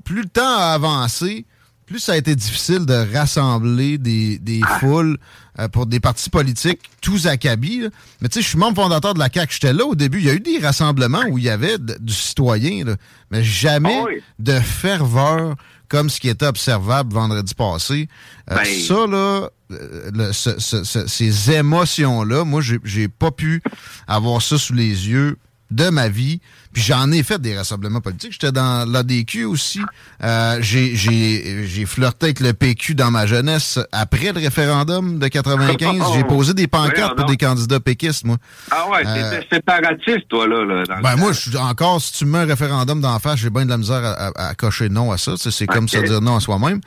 plus 0.04 0.22
le 0.22 0.28
temps 0.28 0.58
a 0.58 0.72
avancé, 0.72 1.44
plus 1.92 2.00
ça 2.00 2.12
a 2.12 2.16
été 2.16 2.34
difficile 2.34 2.86
de 2.86 3.14
rassembler 3.14 3.98
des, 3.98 4.60
ah. 4.64 4.78
foules 4.78 5.18
euh, 5.58 5.68
pour 5.68 5.86
des 5.86 6.00
partis 6.00 6.30
politiques, 6.30 6.80
tous 7.00 7.26
acabis. 7.26 7.82
Mais 8.20 8.28
tu 8.28 8.34
sais, 8.34 8.42
je 8.42 8.48
suis 8.48 8.58
membre 8.58 8.82
fondateur 8.82 9.14
de 9.14 9.18
la 9.18 9.28
CAQ. 9.32 9.52
J'étais 9.52 9.72
là 9.72 9.84
au 9.84 9.94
début. 9.94 10.18
Il 10.18 10.24
y 10.24 10.30
a 10.30 10.34
eu 10.34 10.40
des 10.40 10.58
rassemblements 10.58 11.24
où 11.30 11.38
il 11.38 11.44
y 11.44 11.50
avait 11.50 11.76
du 11.78 12.12
citoyen, 12.12 12.96
mais 13.30 13.44
jamais 13.44 14.02
ah 14.04 14.10
de 14.38 14.58
ferveur 14.60 15.56
comme 15.88 16.08
ce 16.08 16.20
qui 16.20 16.30
était 16.30 16.46
observable 16.46 17.12
vendredi 17.12 17.54
passé. 17.54 18.08
Euh, 18.50 18.56
ben 18.56 18.64
ça, 18.64 19.06
là, 19.06 19.50
euh, 19.72 20.32
ces 20.32 21.50
émotions-là, 21.50 22.44
moi, 22.44 22.62
j'ai 22.62 23.08
pas 23.08 23.30
pu 23.30 23.62
avoir 24.08 24.40
ça 24.40 24.56
sous 24.56 24.72
les 24.72 25.08
yeux 25.08 25.36
de 25.74 25.90
ma 25.90 26.08
vie. 26.08 26.40
Puis 26.72 26.82
j'en 26.82 27.10
ai 27.12 27.22
fait 27.22 27.40
des 27.40 27.56
rassemblements 27.56 28.00
politiques. 28.00 28.32
J'étais 28.32 28.52
dans 28.52 28.90
l'ADQ 28.90 29.44
aussi. 29.44 29.80
Euh, 30.22 30.58
j'ai 30.62 31.86
flirté 31.86 32.26
avec 32.26 32.40
le 32.40 32.54
PQ 32.54 32.94
dans 32.94 33.10
ma 33.10 33.26
jeunesse 33.26 33.78
après 33.92 34.32
le 34.32 34.40
référendum 34.40 35.18
de 35.18 35.28
95. 35.28 36.00
j'ai 36.14 36.24
posé 36.24 36.54
des 36.54 36.66
pancartes 36.66 37.16
pour 37.16 37.26
des 37.26 37.36
candidats 37.36 37.80
péquistes, 37.80 38.24
moi. 38.24 38.38
Ah 38.70 38.88
ouais, 38.88 39.06
euh, 39.06 39.30
t'étais 39.30 39.56
séparatiste, 39.56 40.28
toi, 40.28 40.46
là. 40.46 40.64
là 40.64 41.00
ben 41.02 41.16
moi, 41.16 41.32
je 41.32 41.56
encore, 41.58 42.00
si 42.00 42.12
tu 42.12 42.24
mets 42.24 42.38
un 42.38 42.46
référendum 42.46 43.00
d'en 43.00 43.18
face, 43.18 43.40
j'ai 43.40 43.50
bien 43.50 43.64
de 43.64 43.70
la 43.70 43.78
misère 43.78 44.02
à, 44.36 44.54
cocher 44.54 44.88
non 44.88 45.12
à 45.12 45.18
ça. 45.18 45.34
C'est 45.36 45.66
comme 45.66 45.88
ça 45.88 46.00
dire 46.02 46.20
non 46.20 46.36
à 46.36 46.40
soi-même. 46.40 46.80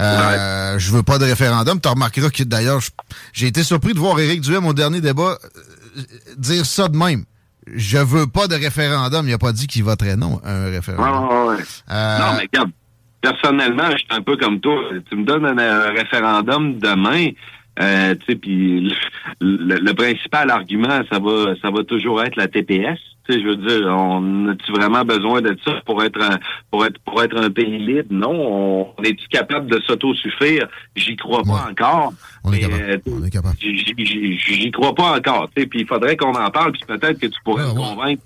Euh, 0.00 0.78
Je 0.78 0.90
veux 0.90 1.02
pas 1.02 1.18
de 1.18 1.24
référendum. 1.24 1.80
Tu 1.80 1.88
remarqueras 1.88 2.30
que, 2.30 2.42
d'ailleurs, 2.42 2.80
j'ai 3.32 3.46
été 3.46 3.62
surpris 3.62 3.94
de 3.94 3.98
voir 3.98 4.18
Éric 4.18 4.40
Duhem 4.40 4.66
au 4.66 4.72
dernier 4.72 5.00
débat 5.00 5.38
euh, 5.96 6.02
dire 6.36 6.66
ça 6.66 6.88
de 6.88 6.96
même 6.96 7.24
je 7.74 7.98
veux 7.98 8.26
pas 8.26 8.46
de 8.46 8.54
référendum. 8.54 9.26
Il 9.26 9.32
a 9.32 9.38
pas 9.38 9.52
dit 9.52 9.66
qu'il 9.66 9.84
voterait 9.84 10.16
non 10.16 10.40
à 10.44 10.52
un 10.52 10.70
référendum. 10.70 11.56
Euh, 11.90 12.18
non, 12.18 12.36
mais 12.36 12.46
regarde, 12.52 12.70
personnellement, 13.20 13.90
je 13.92 13.98
suis 13.98 14.06
un 14.10 14.22
peu 14.22 14.36
comme 14.36 14.60
toi. 14.60 14.80
Tu 15.08 15.16
me 15.16 15.24
donnes 15.24 15.46
un, 15.46 15.90
référendum 15.90 16.78
demain, 16.78 17.30
euh, 17.80 18.14
tu 18.14 18.26
sais, 18.26 18.36
puis 18.36 18.94
le, 19.40 19.92
principal 19.92 20.50
argument, 20.50 21.02
ça 21.10 21.18
va, 21.18 21.54
ça 21.62 21.70
va 21.70 21.84
toujours 21.84 22.22
être 22.22 22.36
la 22.36 22.48
TPS 22.48 22.98
je 23.28 23.46
veux 23.46 23.56
dire, 23.56 23.86
on 23.88 24.48
a-tu 24.48 24.72
vraiment 24.72 25.04
besoin 25.04 25.42
de 25.42 25.56
ça 25.64 25.72
pour 25.84 26.02
être 26.02 26.20
un, 26.22 26.38
pour 26.70 26.86
être 26.86 26.98
pour 27.00 27.22
être 27.22 27.36
un 27.36 27.50
pays 27.50 27.78
libre? 27.78 28.08
Non. 28.10 28.94
On, 28.98 29.02
est-tu 29.02 29.28
capable 29.28 29.70
de 29.70 29.80
s'autosuffire? 29.86 30.68
J'y 30.96 31.16
crois 31.16 31.42
pas 31.42 31.68
encore. 31.70 32.12
On 32.44 32.52
est 32.52 32.60
capable. 32.60 33.02
Euh, 33.06 33.28
capable. 33.28 33.56
J'y 33.60 34.70
crois 34.70 34.94
pas 34.94 35.16
encore. 35.16 35.48
Puis 35.54 35.68
il 35.74 35.86
faudrait 35.86 36.16
qu'on 36.16 36.34
en 36.34 36.50
parle, 36.50 36.72
puis 36.72 36.82
peut-être 36.86 37.18
que 37.18 37.26
tu 37.26 37.38
pourrais 37.44 37.64
me 37.66 37.74
convaincre. 37.74 38.22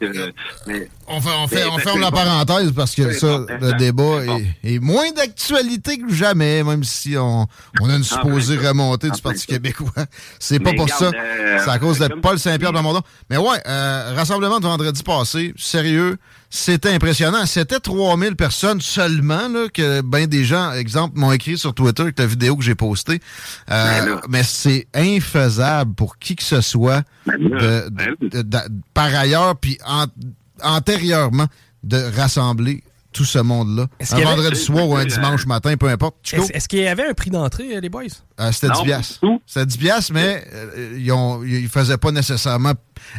mais, 0.66 0.88
on, 1.09 1.21
fait, 1.21 1.30
on, 1.42 1.49
fait, 1.49 1.64
on 1.66 1.78
ferme 1.78 2.00
la 2.00 2.11
parenthèse 2.11 2.73
parce 2.73 2.94
que 2.94 3.12
ça, 3.12 3.40
le 3.61 3.76
débat 3.78 4.21
est, 4.62 4.78
moins 4.78 5.11
d'actualité 5.12 5.99
que 5.99 6.12
jamais, 6.12 6.62
même 6.62 6.85
si 6.85 7.16
on, 7.16 7.47
on 7.80 7.90
a 7.90 7.97
une 7.97 8.04
supposée 8.04 8.56
remontée 8.56 9.11
du 9.11 9.21
Parti 9.21 9.47
québécois. 9.47 9.90
C'est 10.38 10.61
pas 10.61 10.73
pour 10.75 10.88
ça. 10.88 11.06
Euh, 11.06 11.59
c'est 11.62 11.71
à 11.71 11.78
cause 11.78 11.99
de 11.99 12.09
Paul 12.09 12.38
Saint-Pierre 12.38 12.73
de. 12.73 12.78
Mais 13.30 13.37
ouais, 13.37 13.59
euh, 13.66 14.14
rassemblement 14.16 14.59
de 14.59 14.66
vendredi 14.66 14.91
dit 14.92 15.02
passé, 15.02 15.54
sérieux, 15.56 16.18
c'était 16.50 16.90
impressionnant. 16.90 17.46
C'était 17.46 17.80
3000 17.80 18.37
personnes 18.37 18.80
seulement, 18.80 19.49
là, 19.49 19.68
que 19.72 20.02
ben 20.02 20.26
des 20.26 20.44
gens, 20.44 20.72
exemple, 20.72 21.18
m'ont 21.18 21.32
écrit 21.32 21.56
sur 21.56 21.75
Twitter 21.75 22.02
avec 22.02 22.18
la 22.18 22.26
vidéo 22.26 22.56
que 22.56 22.62
j'ai 22.62 22.75
postée. 22.75 23.20
Euh, 23.70 24.04
ben 24.04 24.20
mais 24.28 24.42
c'est 24.42 24.87
infaisable 24.94 25.94
pour 25.94 26.18
qui 26.18 26.37
que 26.37 26.42
ce 26.42 26.61
soit, 26.61 27.02
ben 27.26 27.38
de, 27.38 27.88
ben 27.90 28.14
par 28.94 29.14
ailleurs, 29.14 29.56
puis 29.56 29.78
antérieurement, 30.62 31.46
de 31.82 31.96
rassembler 32.16 32.82
tout 33.12 33.25
ce 33.25 33.38
monde-là. 33.38 33.87
Un 34.12 34.21
vendredi 34.21 34.59
soir 34.59 34.88
ou 34.88 34.97
un 34.97 35.04
dimanche 35.04 35.47
matin, 35.47 35.76
peu 35.76 35.88
importe. 35.88 36.16
Est-ce 36.33 36.69
qu'il 36.69 36.81
y 36.81 36.87
avait 36.87 37.07
un 37.07 37.14
prix 37.14 37.31
d'entrée, 37.31 37.76
euh, 37.76 37.81
les 37.81 37.88
boys? 37.88 38.02
Euh, 38.40 38.50
c'était 38.52 38.73
10 38.73 38.83
piastres. 38.83 39.21
C'était 39.47 39.66
10 39.66 39.76
piastres, 39.78 40.12
mais 40.12 40.45
euh, 40.52 40.99
ils 40.99 41.62
ne 41.62 41.69
faisaient 41.69 41.99
pas 41.99 42.11
nécessairement 42.11 42.73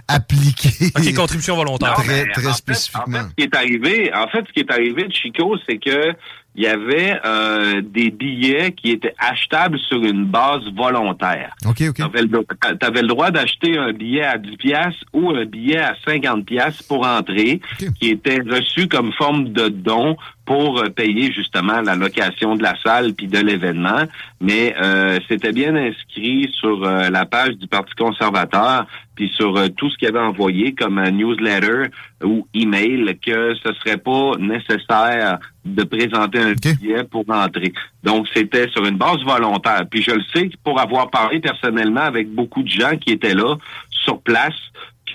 appliquer. 0.08 0.88
OK, 0.98 1.14
contribution 1.14 1.56
volontaire. 1.56 1.94
très, 1.98 2.26
très 2.32 2.54
spécifiquement. 2.54 3.20
En 3.20 3.22
fait, 3.22 3.30
ce 3.30 3.36
qui 3.36 3.44
est 3.44 3.56
arrivé, 3.56 4.12
en 4.14 4.28
fait, 4.28 4.44
ce 4.48 4.54
qui 4.54 4.60
est 4.60 4.72
arrivé 4.72 5.04
de 5.08 5.14
Chico, 5.14 5.56
c'est 5.68 5.78
que 5.78 6.14
il 6.56 6.64
y 6.64 6.68
avait 6.68 7.20
euh, 7.26 7.82
des 7.82 8.12
billets 8.12 8.72
qui 8.74 8.92
étaient 8.92 9.16
achetables 9.18 9.80
sur 9.80 10.04
une 10.04 10.26
base 10.26 10.62
volontaire. 10.76 11.56
OK, 11.66 11.82
OK. 11.90 11.96
Tu 11.96 12.04
avais, 12.04 13.02
le 13.02 13.08
droit 13.08 13.32
d'acheter 13.32 13.78
un 13.78 13.92
billet 13.92 14.24
à 14.24 14.38
10 14.38 14.58
pièces 14.58 14.96
ou 15.14 15.32
un 15.32 15.46
billet 15.46 15.80
à 15.80 15.96
50 16.06 16.46
pièces 16.46 16.82
pour 16.84 17.06
entrer, 17.08 17.60
qui 18.00 18.10
était 18.10 18.40
reçu 18.42 18.88
comme 18.88 19.12
forme 19.14 19.50
de 19.50 19.70
don 19.70 20.16
pour 20.46 20.80
euh, 20.80 20.90
payer 20.90 21.32
justement 21.32 21.82
la 21.82 21.96
location 21.96 22.56
de 22.56 22.64
la 22.64 22.76
salle 22.82 23.14
puis 23.14 23.28
de 23.28 23.40
l'événement, 23.40 24.04
mais 24.42 24.76
euh, 24.82 25.20
c'était 25.30 25.54
bien 25.54 25.76
inscrit 25.76 26.52
sur 26.60 26.84
euh, 26.84 27.10
la 27.10 27.26
page 27.26 27.58
du 27.58 27.68
Parti 27.68 27.94
conservateur 27.96 28.86
puis 29.16 29.32
sur 29.36 29.54
tout 29.76 29.92
ce 29.92 29.98
qu'il 29.98 30.08
avait 30.08 30.20
envoyé 30.20 30.74
comme 30.74 30.98
un 30.98 31.12
newsletter 31.12 31.92
ou 32.24 32.48
email 32.56 33.16
que 33.24 33.54
ce 33.64 33.72
serait 33.74 33.98
pas 33.98 34.32
nécessaire 34.40 35.38
de 35.66 35.84
présenter 35.84 36.40
un 36.40 36.54
billet 36.54 37.04
pour 37.04 37.24
entrer. 37.30 37.74
Donc 38.04 38.28
c'était 38.34 38.68
sur 38.70 38.84
une 38.86 38.98
base 38.98 39.22
volontaire. 39.24 39.84
Puis 39.88 40.02
je 40.02 40.12
le 40.12 40.24
sais 40.34 40.50
pour 40.64 40.80
avoir 40.80 41.12
parlé 41.12 41.40
personnellement 41.40 42.02
avec 42.02 42.28
beaucoup 42.34 42.64
de 42.64 42.70
gens 42.70 42.98
qui 42.98 43.12
étaient 43.12 43.36
là 43.36 43.56
sur 43.92 44.20
place 44.20 44.56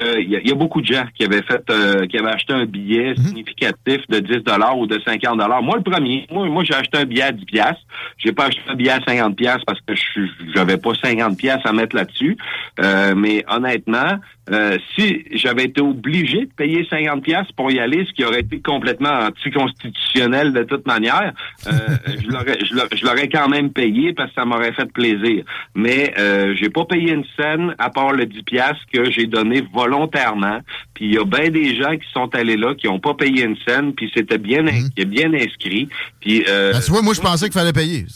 il 0.01 0.31
y, 0.31 0.51
a 0.51 0.55
beaucoup 0.55 0.81
de 0.81 0.87
gens 0.87 1.05
qui 1.15 1.25
avaient 1.25 1.43
fait, 1.43 1.63
euh, 1.71 2.07
qui 2.07 2.19
avaient 2.19 2.31
acheté 2.31 2.53
un 2.53 2.67
billet 2.67 3.11
mhm. 3.11 3.17
significatif 3.17 3.99
de 4.09 4.21
10 4.21 4.45
dollars 4.45 4.79
ou 4.79 4.87
de 4.87 4.99
50 5.05 5.39
dollars. 5.39 5.63
Moi, 5.63 5.77
le 5.77 5.83
premier, 5.83 6.27
moi, 6.31 6.47
moi 6.47 6.65
j'ai 6.65 6.75
acheté 6.75 6.99
un 6.99 7.05
billet 7.05 7.23
à 7.23 7.33
10 7.33 7.45
pièces. 7.45 7.79
J'ai 8.19 8.33
pas 8.33 8.47
acheté 8.47 8.63
un 8.69 8.75
billet 8.75 8.91
à 8.91 9.01
50 9.07 9.37
pièces 9.37 9.63
parce 9.67 9.81
que 9.81 9.95
je 9.95 10.21
j'avais 10.55 10.77
pas 10.77 10.93
50 11.03 11.37
pièces 11.37 11.61
à 11.65 11.73
mettre 11.73 11.97
là-dessus. 11.97 12.37
Euh, 12.81 13.15
mais 13.17 13.45
honnêtement, 13.49 14.19
euh, 14.51 14.79
si 14.95 15.25
j'avais 15.33 15.65
été 15.65 15.81
obligé 15.81 16.47
de 16.47 16.53
payer 16.57 16.87
50 16.89 17.23
pièces 17.23 17.53
pour 17.57 17.71
y 17.71 17.79
aller, 17.81 18.07
ce 18.07 18.13
qui 18.13 18.25
aurait 18.25 18.41
été 18.41 18.61
complètement 18.61 19.27
anticonstitutionnel 19.27 20.53
de 20.53 20.63
toute 20.63 20.87
manière, 20.87 21.33
euh, 21.67 21.71
je 22.07 23.05
l'aurais 23.05 23.29
quand 23.29 23.49
même 23.49 23.71
payé 23.71 24.13
parce 24.15 24.31
que 24.31 24.37
ça 24.37 24.45
m'aurait 24.45 24.73
fait 24.73 24.91
plaisir. 24.91 25.45
Mais 25.75 26.15
euh, 26.19 26.55
j'ai 26.57 26.71
pas 26.71 26.85
payé 26.85 27.13
une 27.13 27.25
scène 27.39 27.75
à 27.79 27.91
part 27.91 28.13
le 28.13 28.25
10 28.25 28.43
pièces 28.43 28.79
que 28.93 29.11
j'ai 29.11 29.27
donné 29.27 29.61
volontairement. 29.89 30.61
Puis 30.95 31.07
il 31.07 31.15
y 31.15 31.19
a 31.19 31.25
bien 31.25 31.51
des 31.51 31.77
gens 31.77 31.97
qui 31.97 32.07
sont 32.13 32.29
allés 32.35 32.57
là 32.57 32.75
qui 32.75 32.89
ont 32.89 33.01
pas 33.01 33.15
payé 33.15 33.45
une 33.45 33.57
scène, 33.67 33.95
puis 33.95 34.11
c'était 34.15 34.39
bien 34.39 34.63
mhm. 34.63 34.91
bien 35.07 35.33
inscrit. 35.35 35.89
Puis 36.21 36.45
euh, 36.49 36.73
ben, 36.73 36.81
tu 36.81 36.91
vois, 36.91 37.03
moi 37.03 37.15
je 37.15 37.21
pensais 37.21 37.47
qu'il 37.47 37.59
fallait 37.59 37.73
payer. 37.73 38.07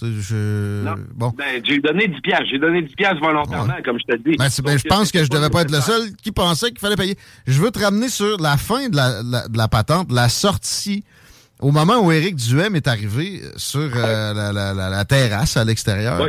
bon. 1.15 1.33
Ben, 1.37 1.63
j'ai 1.65 1.79
donné 1.79 2.09
10 2.09 2.21
pièces, 2.21 2.45
j'ai 2.51 2.59
donné 2.59 2.83
10 2.83 2.95
pièces 2.95 3.19
volontairement 3.21 3.77
comme 3.85 3.99
je 3.99 4.15
te 4.15 4.19
dis. 4.19 4.37
Ben, 4.37 4.49
ben 4.65 4.79
je 4.79 4.89
pense 4.89 5.11
que 5.11 5.25
je 5.25 5.29
devais 5.29 5.51
pas 5.51 5.63
être 5.63 5.73
le 5.73 5.81
seul 5.81 6.15
qui 6.23 6.33
pensait 6.33 6.71
qu'il 6.71 6.81
fallait 6.81 6.97
payer. 6.97 7.17
Je 7.47 7.61
veux 7.61 7.71
te 7.71 7.79
ramener 7.79 8.09
sur 8.09 8.39
la 8.39 8.57
fin 8.57 8.89
de 8.89 8.97
la, 8.97 9.23
de 9.23 9.57
la 9.57 9.69
patente, 9.69 10.13
la 10.13 10.29
sortie 10.29 11.05
au 11.63 11.71
moment 11.71 12.01
où 12.01 12.11
Éric 12.11 12.35
Duhem 12.35 12.75
est 12.75 12.89
arrivé 12.89 13.41
sur 13.57 13.89
euh, 13.95 14.35
la, 14.35 14.53
la, 14.53 14.91
la, 14.91 15.05
terrasse 15.05 15.57
à 15.57 15.65
l'extérieur, 15.65 16.29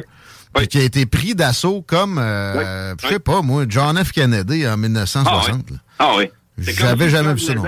qui 0.69 0.77
a 0.77 0.83
été 0.83 1.05
pris 1.05 1.35
d'assaut 1.35 1.81
comme, 1.81 2.17
euh, 2.17 2.93
je 3.01 3.07
sais 3.07 3.19
pas 3.19 3.41
moi, 3.41 3.65
John 3.67 3.97
F. 4.03 4.11
Kennedy 4.11 4.67
en 4.67 4.77
1960. 4.77 5.65
Ah 5.99 6.11
oui. 6.17 6.25
Ah 6.31 6.37
J'avais 6.57 7.09
jamais 7.09 7.33
vu 7.33 7.39
ça 7.39 7.55
non 7.55 7.63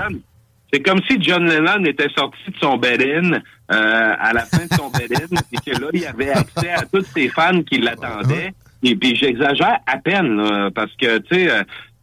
C'est 0.72 0.80
comme 0.80 1.00
si 1.08 1.20
John 1.20 1.44
Lennon 1.44 1.84
était 1.84 2.08
sorti 2.16 2.38
de 2.48 2.56
son 2.60 2.76
bed-in 2.76 3.32
euh, 3.32 4.14
à 4.18 4.32
la 4.32 4.44
fin 4.44 4.64
de 4.64 4.74
son 4.74 4.90
bed-in 4.90 5.36
et 5.52 5.56
que 5.56 5.80
là, 5.80 5.88
il 5.92 6.06
avait 6.06 6.30
accès 6.30 6.70
à 6.70 6.82
toutes 6.82 7.06
ses 7.14 7.28
fans 7.28 7.62
qui 7.62 7.78
l'attendaient. 7.78 8.54
Et 8.82 8.94
puis 8.94 9.16
j'exagère 9.16 9.78
à 9.86 9.96
peine, 9.96 10.70
parce 10.74 10.92
que, 11.00 11.18
tu 11.18 11.34
sais, 11.34 11.50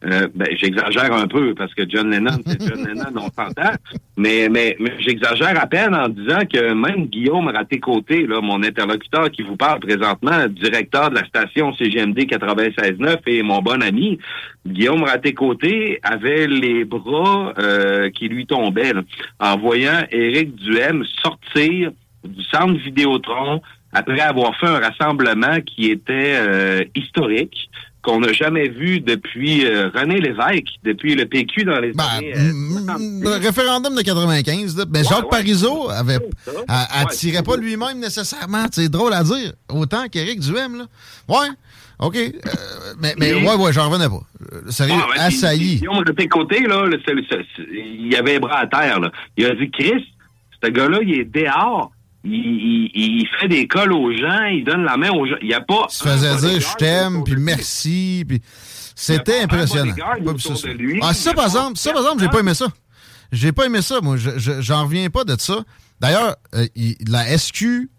euh, 0.06 0.28
ben, 0.34 0.48
j'exagère 0.56 1.12
un 1.12 1.26
peu 1.26 1.54
parce 1.54 1.72
que 1.74 1.82
John 1.88 2.10
Lennon, 2.10 2.38
c'est 2.46 2.60
John 2.60 2.84
Lennon, 2.86 3.10
on 3.16 3.30
s'entend. 3.30 3.72
Mais, 4.16 4.48
mais, 4.50 4.76
mais 4.78 4.92
j'exagère 4.98 5.58
à 5.60 5.66
peine 5.66 5.94
en 5.94 6.08
disant 6.08 6.40
que 6.50 6.72
même 6.72 7.06
Guillaume 7.06 7.48
Raté-Côté, 7.48 8.26
là, 8.26 8.40
mon 8.40 8.62
interlocuteur 8.62 9.30
qui 9.30 9.42
vous 9.42 9.56
parle 9.56 9.80
présentement, 9.80 10.46
directeur 10.48 11.10
de 11.10 11.16
la 11.16 11.24
station 11.24 11.72
CGMD 11.74 12.18
96.9 12.18 13.18
et 13.26 13.42
mon 13.42 13.60
bon 13.60 13.82
ami, 13.82 14.18
Guillaume 14.66 15.04
Raté-Côté 15.04 16.00
avait 16.02 16.46
les 16.46 16.84
bras 16.84 17.52
euh, 17.58 18.10
qui 18.10 18.28
lui 18.28 18.46
tombaient 18.46 18.92
en 19.40 19.56
voyant 19.58 20.04
Éric 20.10 20.54
Duhem 20.56 21.04
sortir 21.22 21.90
du 22.24 22.42
centre 22.44 22.74
Vidéotron 22.74 23.60
après 23.94 24.20
avoir 24.20 24.56
fait 24.56 24.66
un 24.66 24.80
rassemblement 24.80 25.60
qui 25.64 25.90
était 25.90 26.36
euh, 26.36 26.84
historique, 26.94 27.70
qu'on 28.04 28.20
n'a 28.20 28.32
jamais 28.32 28.68
vu 28.68 29.00
depuis 29.00 29.64
euh, 29.64 29.88
René 29.94 30.20
Lévesque, 30.20 30.74
depuis 30.84 31.14
le 31.14 31.24
PQ 31.24 31.64
dans 31.64 31.80
les 31.80 31.92
ben, 31.92 32.04
années... 32.04 32.34
Euh, 32.36 32.52
le 33.22 33.44
référendum 33.44 33.96
de 33.96 34.02
95, 34.02 34.76
là, 34.76 34.84
ben, 34.84 35.02
Jacques 35.02 35.30
Parizeau 35.30 35.88
avait, 35.88 36.18
attirait 36.68 37.42
pas 37.42 37.56
lui-même 37.56 37.98
nécessairement. 37.98 38.66
C'est 38.70 38.90
drôle 38.90 39.14
à 39.14 39.24
dire. 39.24 39.52
Autant 39.70 40.06
qu'Éric 40.08 40.40
Duhem, 40.40 40.76
là. 40.78 40.84
Ouais. 41.28 41.48
OK. 41.98 42.16
Euh, 42.16 42.30
mais, 43.00 43.14
mais 43.18 43.34
ouais, 43.34 43.54
ouais, 43.54 43.72
j'en 43.72 43.88
revenais 43.88 44.08
pas. 44.08 44.70
Sérieux, 44.70 44.94
ah, 45.16 45.24
assailli. 45.24 45.80
de 45.80 46.12
tes 46.12 46.28
côtés, 46.28 46.60
là, 46.60 46.84
il 46.86 48.12
y 48.12 48.16
avait 48.16 48.34
les 48.34 48.40
bras 48.40 48.60
à 48.60 48.66
terre. 48.66 49.00
Là. 49.00 49.10
Il 49.36 49.46
a 49.46 49.54
dit, 49.54 49.70
Chris, 49.70 50.04
ce 50.62 50.68
gars-là, 50.68 50.98
il 51.02 51.20
est 51.20 51.24
dehors 51.24 51.90
il, 52.24 53.28
fait 53.38 53.48
des 53.48 53.66
cols 53.66 53.92
aux 53.92 54.12
gens, 54.12 54.44
il 54.46 54.64
donne 54.64 54.84
la 54.84 54.96
main 54.96 55.10
aux 55.10 55.26
gens. 55.26 55.36
Il 55.42 55.48
n'y 55.48 55.54
a 55.54 55.60
pas. 55.60 55.86
Il 55.90 55.94
se 55.94 56.04
faisait 56.04 56.36
dire 56.36 56.60
je 56.60 56.76
t'aime, 56.76 57.24
puis 57.24 57.36
merci, 57.36 58.24
puis 58.26 58.40
c'était 58.94 59.42
impressionnant. 59.42 59.94
ah, 61.02 61.14
ça, 61.14 61.34
par 61.34 61.46
exemple, 61.46 61.78
ça, 61.78 61.92
par 61.92 62.02
exemple, 62.02 62.22
j'ai 62.22 62.28
pas 62.28 62.40
aimé 62.40 62.54
ça. 62.54 62.66
J'ai 63.32 63.52
pas 63.52 63.66
aimé 63.66 63.82
ça, 63.82 64.00
moi. 64.00 64.16
J'en 64.16 64.84
reviens 64.84 65.10
pas 65.10 65.24
de 65.24 65.36
ça. 65.38 65.64
D'ailleurs, 66.00 66.36
euh, 66.54 66.66
la 67.06 67.36
SQ 67.36 67.90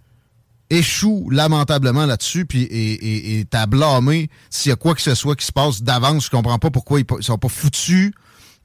échoue 0.70 1.30
lamentablement 1.30 2.06
là-dessus, 2.06 2.46
puis 2.46 2.64
et, 2.64 3.40
et, 3.40 3.46
t'as 3.46 3.66
blâmé 3.66 4.30
s'il 4.50 4.70
y 4.70 4.74
a 4.74 4.76
quoi 4.76 4.96
que 4.96 5.02
ce 5.02 5.14
soit 5.14 5.36
qui 5.36 5.46
se 5.46 5.52
passe 5.52 5.84
d'avance. 5.84 6.26
Je 6.26 6.30
comprends 6.32 6.58
pas 6.58 6.72
pourquoi 6.72 7.00
ils, 7.00 7.06
sont 7.24 7.38
pas 7.38 7.50
foutus 7.50 8.12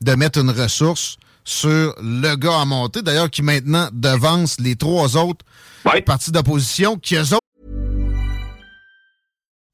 de 0.00 0.14
mettre 0.14 0.38
une 0.38 0.50
ressource 0.50 1.18
sur 1.50 1.94
le 2.00 2.36
gars 2.36 2.60
à 2.60 2.64
monter, 2.64 3.02
d'ailleurs 3.02 3.30
qui 3.30 3.42
maintenant 3.42 3.88
devance 3.92 4.60
les 4.60 4.76
trois 4.76 5.16
autres 5.16 5.44
Ouais. 5.84 6.02
partis 6.02 6.30
d'opposition, 6.30 6.96
qui 6.96 7.16
eux 7.16 7.32
autres 7.34 7.40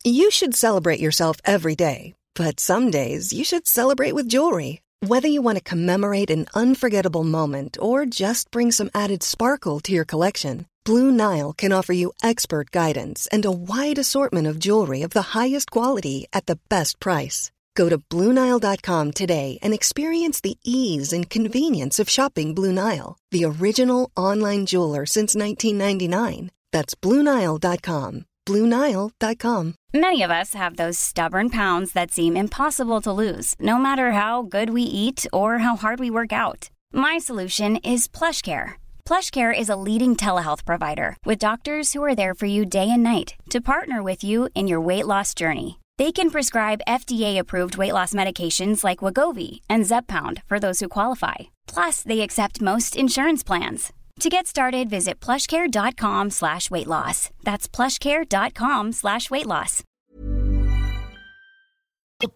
You 0.05 0.31
should 0.31 0.55
celebrate 0.55 1.01
yourself 1.01 1.37
every 1.45 1.75
day, 1.75 2.15
but 2.35 2.61
some 2.61 2.91
days 2.91 3.33
you 3.33 3.45
should 3.45 3.67
celebrate 3.67 4.15
with 4.15 4.29
jewelry. 4.29 4.81
Whether 5.07 5.29
you 5.29 5.43
want 5.43 5.59
to 5.59 5.65
commemorate 5.65 6.31
an 6.31 6.47
unforgettable 6.55 7.25
moment 7.25 7.77
or 7.81 8.07
just 8.07 8.51
bring 8.51 8.71
some 8.73 8.89
added 8.95 9.23
sparkle 9.23 9.81
to 9.81 9.93
your 9.93 10.05
collection, 10.07 10.67
Blue 10.85 11.11
Nile 11.11 11.53
can 11.53 11.73
offer 11.73 11.93
you 11.93 12.13
expert 12.23 12.71
guidance 12.71 13.27
and 13.33 13.45
a 13.45 13.51
wide 13.51 13.99
assortment 13.99 14.47
of 14.47 14.59
jewelry 14.61 15.03
of 15.03 15.11
the 15.11 15.35
highest 15.39 15.71
quality 15.71 16.27
at 16.33 16.47
the 16.47 16.59
best 16.71 16.99
price. 17.01 17.51
Go 17.77 17.91
to 17.91 17.99
BlueNile.com 17.99 19.13
today 19.13 19.59
and 19.63 19.73
experience 19.75 20.41
the 20.41 20.57
ease 20.65 21.13
and 21.13 21.31
convenience 21.31 22.01
of 22.01 22.09
shopping 22.09 22.55
Blue 22.55 22.73
Nile, 22.73 23.19
the 23.31 23.45
original 23.45 24.11
online 24.17 24.65
jeweler 24.65 25.05
since 25.07 25.37
1999. 25.37 26.51
That's 26.73 26.95
BlueNile.com. 26.95 28.25
BlueNile.com. 28.47 29.75
Many 29.93 30.23
of 30.23 30.31
us 30.31 30.55
have 30.55 30.77
those 30.77 30.99
stubborn 30.99 31.51
pounds 31.51 31.93
that 31.93 32.13
seem 32.13 32.37
impossible 32.37 33.01
to 33.03 33.13
lose, 33.13 33.55
no 33.59 33.77
matter 33.77 34.13
how 34.13 34.43
good 34.43 34.71
we 34.71 34.83
eat 34.83 35.27
or 35.33 35.59
how 35.59 35.77
hard 35.77 35.99
we 35.99 36.11
work 36.11 36.33
out. 36.33 36.71
My 36.93 37.19
solution 37.19 37.77
is 37.77 38.09
PlushCare. 38.09 38.75
PlushCare 39.05 39.59
is 39.59 39.69
a 39.69 39.83
leading 39.89 40.17
telehealth 40.17 40.65
provider 40.65 41.17
with 41.25 41.39
doctors 41.39 41.93
who 41.93 42.05
are 42.05 42.15
there 42.15 42.35
for 42.35 42.47
you 42.47 42.65
day 42.65 42.89
and 42.91 43.03
night 43.03 43.35
to 43.51 43.61
partner 43.61 44.03
with 44.03 44.23
you 44.23 44.49
in 44.55 44.69
your 44.69 44.81
weight 44.81 45.07
loss 45.07 45.35
journey. 45.35 45.79
They 45.99 46.13
can 46.13 46.31
prescribe 46.31 46.83
FDA-approved 46.87 47.79
weight 47.79 47.95
loss 47.95 48.13
medications 48.13 48.85
like 48.85 48.99
Wagovi 48.99 49.61
and 49.71 49.87
Zepbound 49.87 50.43
for 50.47 50.59
those 50.61 50.79
who 50.81 50.89
qualify. 50.89 51.49
Plus, 51.67 52.03
they 52.03 52.21
accept 52.21 52.61
most 52.61 52.97
insurance 52.97 53.43
plans. 53.43 53.93
To 54.21 54.29
get 54.29 54.47
started, 54.47 54.91
visit 54.91 55.21
plushcare.com 55.21 56.31
slash 56.31 56.71
weight 56.71 56.87
loss. 56.87 57.31
That's 57.45 57.67
plushcare.com 57.69 58.93
slash 58.93 59.31
weight 59.31 59.47
loss. 59.47 59.83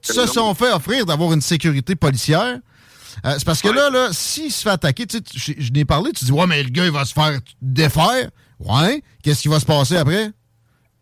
se 0.03 0.27
sont 0.27 0.55
fait 0.55 0.73
offrir 0.73 1.05
d'avoir 1.07 1.33
une 1.33 1.41
sécurité 1.41 1.97
policière. 1.97 2.61
Euh, 3.25 3.35
c'est 3.39 3.45
parce 3.45 3.61
que 3.63 3.69
Ouais. 3.69 3.75
là, 3.75 3.91
là 3.91 4.09
s'il 4.13 4.53
se 4.53 4.63
fait 4.63 4.71
attaquer, 4.71 5.07
tu 5.07 5.19
sais, 5.19 5.25
je, 5.35 5.53
je 5.63 5.73
n'ai 5.73 5.85
parlé, 5.85 6.13
tu 6.13 6.25
dis, 6.25 6.33
ouais, 6.33 6.47
mais 6.47 6.63
le 6.63 6.69
gars, 6.71 6.85
il 6.87 6.93
va 6.93 7.05
se 7.05 7.13
faire 7.13 7.39
défaire. 7.61 8.31
Ouais. 8.59 9.03
Qu'est-ce 9.23 9.43
qui 9.43 9.49
va 9.49 9.59
se 9.61 9.67
passer 9.67 9.97
après? 9.97 10.33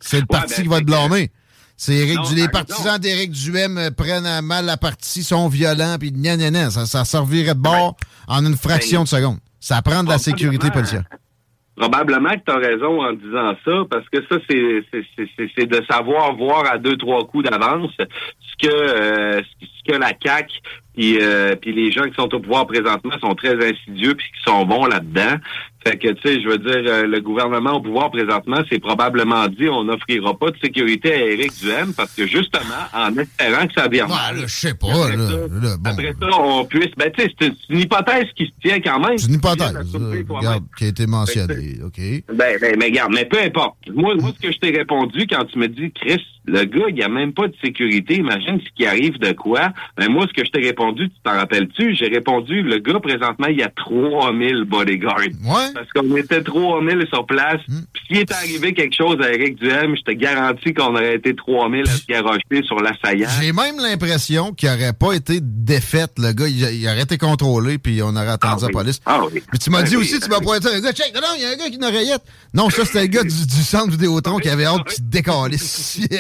C'est 0.01 0.21
le 0.21 0.27
parti 0.27 0.55
ben, 0.57 0.63
qui 0.63 0.69
va 0.69 0.79
te 0.81 0.85
blâmer. 0.85 1.31
C'est 1.81 1.95
Éric 1.95 2.17
Non, 2.17 2.23
Du- 2.29 2.35
les 2.35 2.49
partisans 2.49 2.99
d'Éric 2.99 3.31
Duhem 3.31 3.79
euh, 3.79 3.91
prennent 3.93 4.27
à 4.27 4.43
mal 4.43 4.65
la 4.67 4.77
partie, 4.77 5.23
sont 5.23 5.49
violents, 5.49 5.97
puis 5.99 6.11
gna 6.11 6.37
gna 6.37 6.51
gna. 6.51 6.71
Ça, 6.71 6.87
ça 6.87 7.05
servirait 7.05 7.55
de 7.55 7.61
bord 7.61 7.97
en 8.27 8.45
une 8.45 8.57
fraction 8.57 9.01
Ben, 9.01 9.05
de 9.05 9.09
seconde. 9.09 9.39
Ça 9.61 9.81
prend 9.81 10.03
de 10.03 10.09
la 10.09 10.19
sécurité 10.19 10.71
policière. 10.73 11.05
Probablement 11.77 12.31
que 12.31 12.41
tu 12.45 12.51
as 12.53 12.57
raison 12.57 13.01
en 13.01 13.13
disant 13.13 13.55
ça, 13.65 13.73
parce 13.89 14.09
que 14.09 14.19
ça, 14.29 14.37
c'est- 14.51 15.67
de 15.67 15.85
savoir 15.89 16.35
voir 16.35 16.65
à 16.73 16.77
deux, 16.79 16.97
trois 16.97 17.25
coups 17.29 17.49
d'avance 17.49 17.93
ce 17.99 18.67
que 18.67 18.75
euh, 18.75 19.41
ce 19.61 19.93
que 19.93 19.97
la 19.97 20.13
CAQ 20.21 20.49
puis, 20.95 21.19
euh, 21.21 21.55
puis 21.55 21.73
les 21.73 21.93
gens 21.93 22.03
qui 22.03 22.15
sont 22.17 22.35
au 22.35 22.41
pouvoir 22.41 22.67
présentement 22.67 23.13
sont 23.21 23.35
très 23.37 23.55
insidieux 23.55 24.15
puis 24.17 24.27
qui 24.37 24.43
sont 24.51 24.65
bons 24.67 24.87
là-dedans. 24.87 25.37
Fait 25.87 25.97
que, 25.97 26.09
tu 26.09 26.21
sais, 26.23 26.41
je 26.43 26.49
veux 26.49 26.59
dire, 26.59 26.83
euh, 26.87 27.07
le 27.07 27.21
gouvernement 27.21 27.75
au 27.75 27.81
pouvoir 27.81 28.11
présentement, 28.11 28.59
c'est 28.71 28.81
probablement 28.81 29.47
dit 29.49 29.69
on 29.69 29.85
n'offrira 29.85 30.37
pas 30.37 30.51
de 30.51 30.57
sécurité 30.63 31.13
à 31.13 31.25
Éric 31.27 31.53
Duhem 31.61 31.93
parce 31.97 32.13
que 32.15 32.27
justement, 32.27 32.85
en 32.93 33.17
espérant 33.17 33.67
que 33.67 33.73
ça 33.75 33.89
vienne 33.89 34.07
Ouais, 34.07 34.41
là, 34.41 34.47
je 34.47 34.53
sais 34.53 34.75
pas, 34.75 34.89
Après 34.89 35.17
là, 35.17 35.27
ça- 35.27 35.37
là, 35.37 35.77
bon. 35.79 35.91
Après 35.91 36.13
ça, 36.21 36.29
on 36.41 36.65
puisse... 36.65 36.91
Ben, 36.97 37.11
tu 37.17 37.23
sais, 37.25 37.33
c'est 37.41 37.53
une- 37.71 37.79
hypothèse 37.79 38.27
qui 38.37 38.47
se 38.47 38.51
tient 38.69 38.81
quand 38.81 38.99
même. 38.99 39.17
C'est 39.19 39.29
une 39.29 39.35
hypothèse, 39.35 39.77
euh, 39.95 40.23
regarde, 40.29 40.65
qui 40.77 40.85
a 40.85 40.89
été 40.89 41.07
mentionnée, 41.07 41.77
OK? 41.85 41.99
Ben, 42.35 42.59
ben, 42.61 42.77
mais 42.79 42.87
regarde, 42.87 43.13
mais 43.15 43.25
peu 43.25 43.39
importe. 43.41 43.77
Moi, 43.95 44.15
moi, 44.17 44.31
ce 44.37 44.47
que 44.47 44.53
je 44.53 44.59
t'ai 44.59 44.77
répondu 44.77 45.27
quand 45.31 45.45
tu 45.45 45.59
me 45.59 45.69
dis, 45.69 45.93
Chris, 45.93 46.21
le 46.47 46.65
gars, 46.65 46.87
il 46.89 46.95
n'y 46.95 47.03
a 47.03 47.09
même 47.09 47.33
pas 47.35 47.47
de 47.47 47.55
sécurité. 47.63 48.17
Imagine 48.17 48.59
ce 48.61 48.69
qui 48.75 48.87
arrive 48.87 49.19
de 49.19 49.33
quoi. 49.33 49.69
Ben, 49.97 50.09
moi, 50.11 50.27
ce 50.29 50.33
que 50.33 50.45
je 50.47 50.51
t'ai 50.51 50.61
répondu, 50.67 51.09
tu 51.09 51.15
t'en 51.23 51.33
rappelles-tu? 51.37 51.95
J'ai 51.95 52.09
répondu, 52.09 52.63
le 52.63 52.79
gars, 52.79 52.99
présentement, 53.01 53.47
il 53.49 53.59
y 53.59 53.63
a 53.63 53.69
3000 53.69 54.65
bodyguards. 54.65 55.19
Ouais. 55.45 55.68
Parce 55.75 55.89
qu'on 55.93 56.17
était 56.17 56.43
3000 56.43 57.07
sur 57.13 57.27
place. 57.27 57.61
Hmm. 57.69 57.81
Puis 57.93 58.03
s'il 58.09 58.17
est 58.19 58.33
arrivé 58.33 58.75
quelque 58.75 58.95
chose 58.97 59.17
à 59.23 59.33
Eric 59.33 59.57
Duhem, 59.57 59.95
je 59.97 60.03
te 60.03 60.13
garantis 60.13 60.75
qu'on 60.75 60.95
aurait 60.95 61.17
été 61.17 61.35
3000 61.35 61.83
à 61.83 61.87
se 61.87 62.07
garrocher 62.07 62.63
sur 62.65 62.81
l'assaillant. 62.81 63.29
J'ai 63.41 63.53
même 63.53 63.77
l'impression 63.79 64.53
qu'il 64.53 64.69
n'aurait 64.71 64.93
pas 64.93 65.13
été 65.13 65.39
défaite, 65.43 66.13
le 66.19 66.33
gars. 66.33 66.49
Il, 66.49 66.59
il 66.81 66.87
aurait 66.87 67.03
été 67.03 67.19
contrôlé, 67.19 67.79
puis 67.79 68.01
on 68.03 68.09
aurait 68.17 68.29
attendu 68.29 68.63
Ah 68.65 68.67
la 68.67 68.73
police. 68.73 69.01
Ah 69.07 69.21
oui. 69.33 69.43
Mais 69.53 69.59
tu 69.59 69.71
m'as 69.71 69.83
Ben 69.83 69.89
dit 69.89 69.97
oui, 69.97 70.03
aussi, 70.03 70.19
ben 70.19 70.21
tu 70.27 70.31
m'as 70.31 70.41
pointé 70.41 70.69
un 70.69 70.81
gars, 70.81 70.93
check, 70.93 71.13
non, 71.15 71.21
non, 71.21 71.29
il 71.37 71.43
y 71.43 71.45
a 71.45 71.51
un 71.51 71.57
gars 71.57 71.71
qui 71.71 71.79
n'a 71.79 71.89
rayette. 71.91 72.23
Non, 72.55 72.71
ça, 72.71 72.85
c'était 72.85 73.03
le 73.03 73.07
gars 73.09 73.23
du, 73.23 73.29
du 73.47 73.63
centre 73.63 73.91
Vidéotron 73.91 74.39
qui 74.39 74.49
avait 74.49 74.65
hâte 74.65 74.85
qu'il 74.89 75.09
décalisse. 75.09 75.99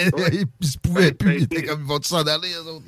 il 0.61 0.67
se 0.69 0.79
pouvait 0.79 1.13
plus, 1.13 1.37
il 1.39 1.43
était 1.45 1.63
comme, 1.63 1.81
ils 1.81 1.87
vont 1.87 1.99
tous 1.99 2.09
s'en 2.09 2.23
aller, 2.23 2.49
eux 2.49 2.71
autres. 2.71 2.85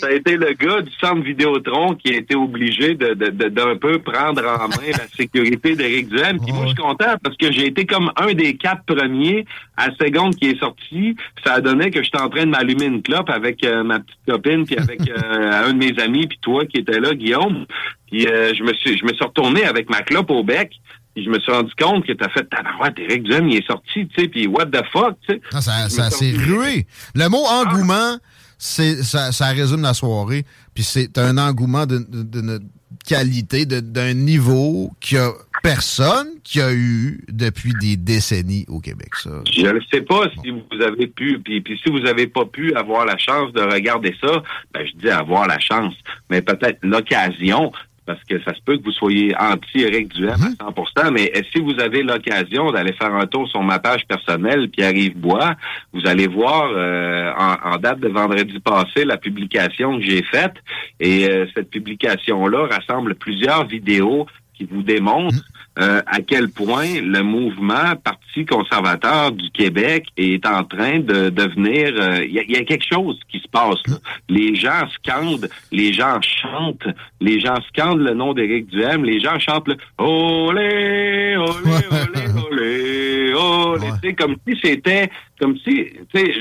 Ça 0.00 0.06
a 0.06 0.12
été 0.12 0.36
le 0.36 0.52
gars 0.54 0.82
du 0.82 0.90
centre 1.00 1.22
Vidéotron 1.22 1.94
qui 1.94 2.12
a 2.12 2.16
été 2.18 2.34
obligé 2.34 2.94
de, 2.94 3.14
de, 3.14 3.30
de- 3.30 3.48
d'un 3.48 3.76
peu 3.76 3.98
prendre 4.00 4.42
en 4.44 4.68
main 4.68 4.90
la 4.92 5.06
sécurité 5.16 5.74
d'Éric 5.96 6.08
Duhem. 6.08 6.40
Puis 6.40 6.52
moi, 6.52 6.62
je 6.64 6.68
suis 6.68 6.76
content 6.76 7.16
parce 7.22 7.36
que 7.36 7.50
j'ai 7.52 7.66
été 7.66 7.86
comme 7.86 8.10
un 8.16 8.32
des 8.34 8.56
quatre 8.56 8.84
premiers 8.84 9.44
à 9.76 9.88
la 9.88 9.94
seconde 9.94 10.36
qui 10.36 10.46
est 10.46 10.58
sorti. 10.58 11.16
Ça 11.44 11.54
a 11.54 11.60
donné 11.60 11.90
que 11.90 12.02
j'étais 12.02 12.20
en 12.20 12.28
train 12.28 12.44
de 12.44 12.50
m'allumer 12.50 12.86
une 12.86 13.02
clope 13.02 13.30
avec 13.30 13.64
euh, 13.64 13.82
ma 13.82 14.00
petite 14.00 14.18
copine 14.28 14.64
puis 14.64 14.76
avec 14.76 15.00
euh, 15.08 15.68
un 15.68 15.72
de 15.72 15.78
mes 15.78 15.98
amis 16.02 16.26
puis 16.26 16.38
toi 16.40 16.64
qui 16.66 16.78
étais 16.78 17.00
là, 17.00 17.14
Guillaume. 17.14 17.66
Puis 18.10 18.26
euh, 18.26 18.52
je 18.54 18.62
me 18.62 18.72
suis 18.74 18.98
je 18.98 19.04
me 19.04 19.12
suis 19.12 19.24
retourné 19.24 19.64
avec 19.64 19.90
ma 19.90 20.02
clope 20.02 20.30
au 20.30 20.44
bec. 20.44 20.70
Puis 21.14 21.24
je 21.24 21.30
me 21.30 21.40
suis 21.40 21.50
rendu 21.50 21.72
compte 21.80 22.06
que 22.06 22.12
t'as 22.12 22.28
fait 22.28 22.44
tabarouette, 22.44 22.98
Éric 22.98 23.22
Duhem, 23.22 23.48
il 23.48 23.56
est 23.56 23.66
sorti, 23.66 24.06
tu 24.06 24.20
sais, 24.20 24.28
puis 24.28 24.46
what 24.46 24.66
the 24.66 24.84
fuck, 24.92 25.16
tu 25.26 25.32
sais. 25.32 25.40
Non, 25.50 25.62
ça, 25.62 26.10
s'est 26.10 26.32
rué. 26.32 26.86
Le 27.14 27.26
mot 27.30 27.42
engouement, 27.42 28.18
c'est, 28.58 29.02
ça, 29.02 29.32
ça 29.32 29.46
résume 29.46 29.80
la 29.80 29.94
soirée. 29.94 30.44
Puis 30.74 30.84
c'est 30.84 31.16
un 31.16 31.38
engouement 31.38 31.86
d'une 31.86 32.68
qualité, 33.06 33.66
d'un 33.66 34.14
niveau 34.14 34.90
qu'il 35.00 35.18
a 35.18 35.32
personne 35.62 36.28
qui 36.44 36.60
a 36.60 36.72
eu 36.72 37.24
depuis 37.28 37.72
des 37.80 37.96
décennies 37.96 38.64
au 38.68 38.80
Québec. 38.80 39.14
Ça. 39.16 39.42
Je 39.50 39.66
ne 39.66 39.80
sais 39.92 40.00
pas 40.00 40.28
si 40.42 40.50
vous 40.50 40.82
avez 40.82 41.06
pu, 41.06 41.40
puis, 41.40 41.60
puis 41.60 41.80
si 41.82 41.90
vous 41.90 42.06
avez 42.06 42.26
pas 42.26 42.44
pu 42.44 42.74
avoir 42.74 43.04
la 43.04 43.18
chance 43.18 43.52
de 43.52 43.62
regarder 43.62 44.14
ça, 44.20 44.42
ben 44.72 44.86
je 44.86 44.92
dis 44.96 45.10
avoir 45.10 45.48
la 45.48 45.58
chance, 45.58 45.94
mais 46.30 46.42
peut-être 46.42 46.78
l'occasion, 46.82 47.72
parce 48.06 48.22
que 48.24 48.40
ça 48.42 48.54
se 48.54 48.60
peut 48.64 48.78
que 48.78 48.84
vous 48.84 48.92
soyez 48.92 49.34
anti-Éric 49.36 50.14
Duhem 50.14 50.54
à 50.60 50.70
100%, 50.70 51.10
mais 51.12 51.32
si 51.52 51.60
vous 51.60 51.78
avez 51.80 52.02
l'occasion 52.02 52.70
d'aller 52.70 52.92
faire 52.92 53.12
un 53.14 53.26
tour 53.26 53.48
sur 53.48 53.62
ma 53.62 53.78
page 53.78 54.06
personnelle, 54.06 54.68
Pierre-Yves 54.70 55.18
Bois, 55.18 55.54
vous 55.92 56.06
allez 56.06 56.28
voir 56.28 56.70
euh, 56.74 57.32
en, 57.36 57.74
en 57.74 57.76
date 57.78 58.00
de 58.00 58.08
vendredi 58.08 58.58
passé 58.60 59.04
la 59.04 59.16
publication 59.16 59.98
que 59.98 60.04
j'ai 60.04 60.22
faite, 60.22 60.54
et 61.00 61.28
euh, 61.28 61.46
cette 61.54 61.70
publication-là 61.70 62.68
rassemble 62.70 63.16
plusieurs 63.16 63.66
vidéos 63.66 64.26
qui 64.54 64.64
vous 64.64 64.82
démontrent 64.82 65.44
euh, 65.78 66.00
à 66.06 66.20
quel 66.20 66.48
point 66.48 67.00
le 67.02 67.22
mouvement 67.22 67.96
Parti 68.02 68.44
conservateur 68.46 69.32
du 69.32 69.50
Québec 69.50 70.06
est 70.16 70.44
en 70.46 70.64
train 70.64 71.00
de 71.00 71.28
devenir... 71.30 71.92
euh, 72.00 72.24
Il 72.24 72.32
y, 72.32 72.38
a- 72.38 72.42
il 72.42 72.50
y 72.52 72.56
a 72.56 72.64
quelque 72.64 72.84
chose 72.90 73.18
qui 73.30 73.38
se 73.40 73.48
passe. 73.48 73.80
là. 73.88 73.96
Les 74.28 74.54
gens 74.54 74.88
scandent, 75.02 75.48
les 75.72 75.92
gens 75.92 76.20
chantent, 76.22 76.88
les 77.20 77.40
gens 77.40 77.56
scandent 77.68 78.00
le 78.00 78.14
nom 78.14 78.32
d'Éric 78.34 78.66
Duhem, 78.68 79.04
les 79.04 79.20
gens 79.20 79.38
chantent 79.38 79.68
le 79.68 79.76
«Olé, 79.98 81.36
olé, 81.36 81.46
olé, 81.90 82.26
olé, 82.50 83.34
olé 83.34 83.86
Tu 84.02 84.08
sais, 84.08 84.14
comme 84.14 84.36
si 84.46 84.58
c'était... 84.62 85.10
Comme 85.38 85.58
si, 85.58 85.84
tu 86.14 86.18
sais, 86.18 86.32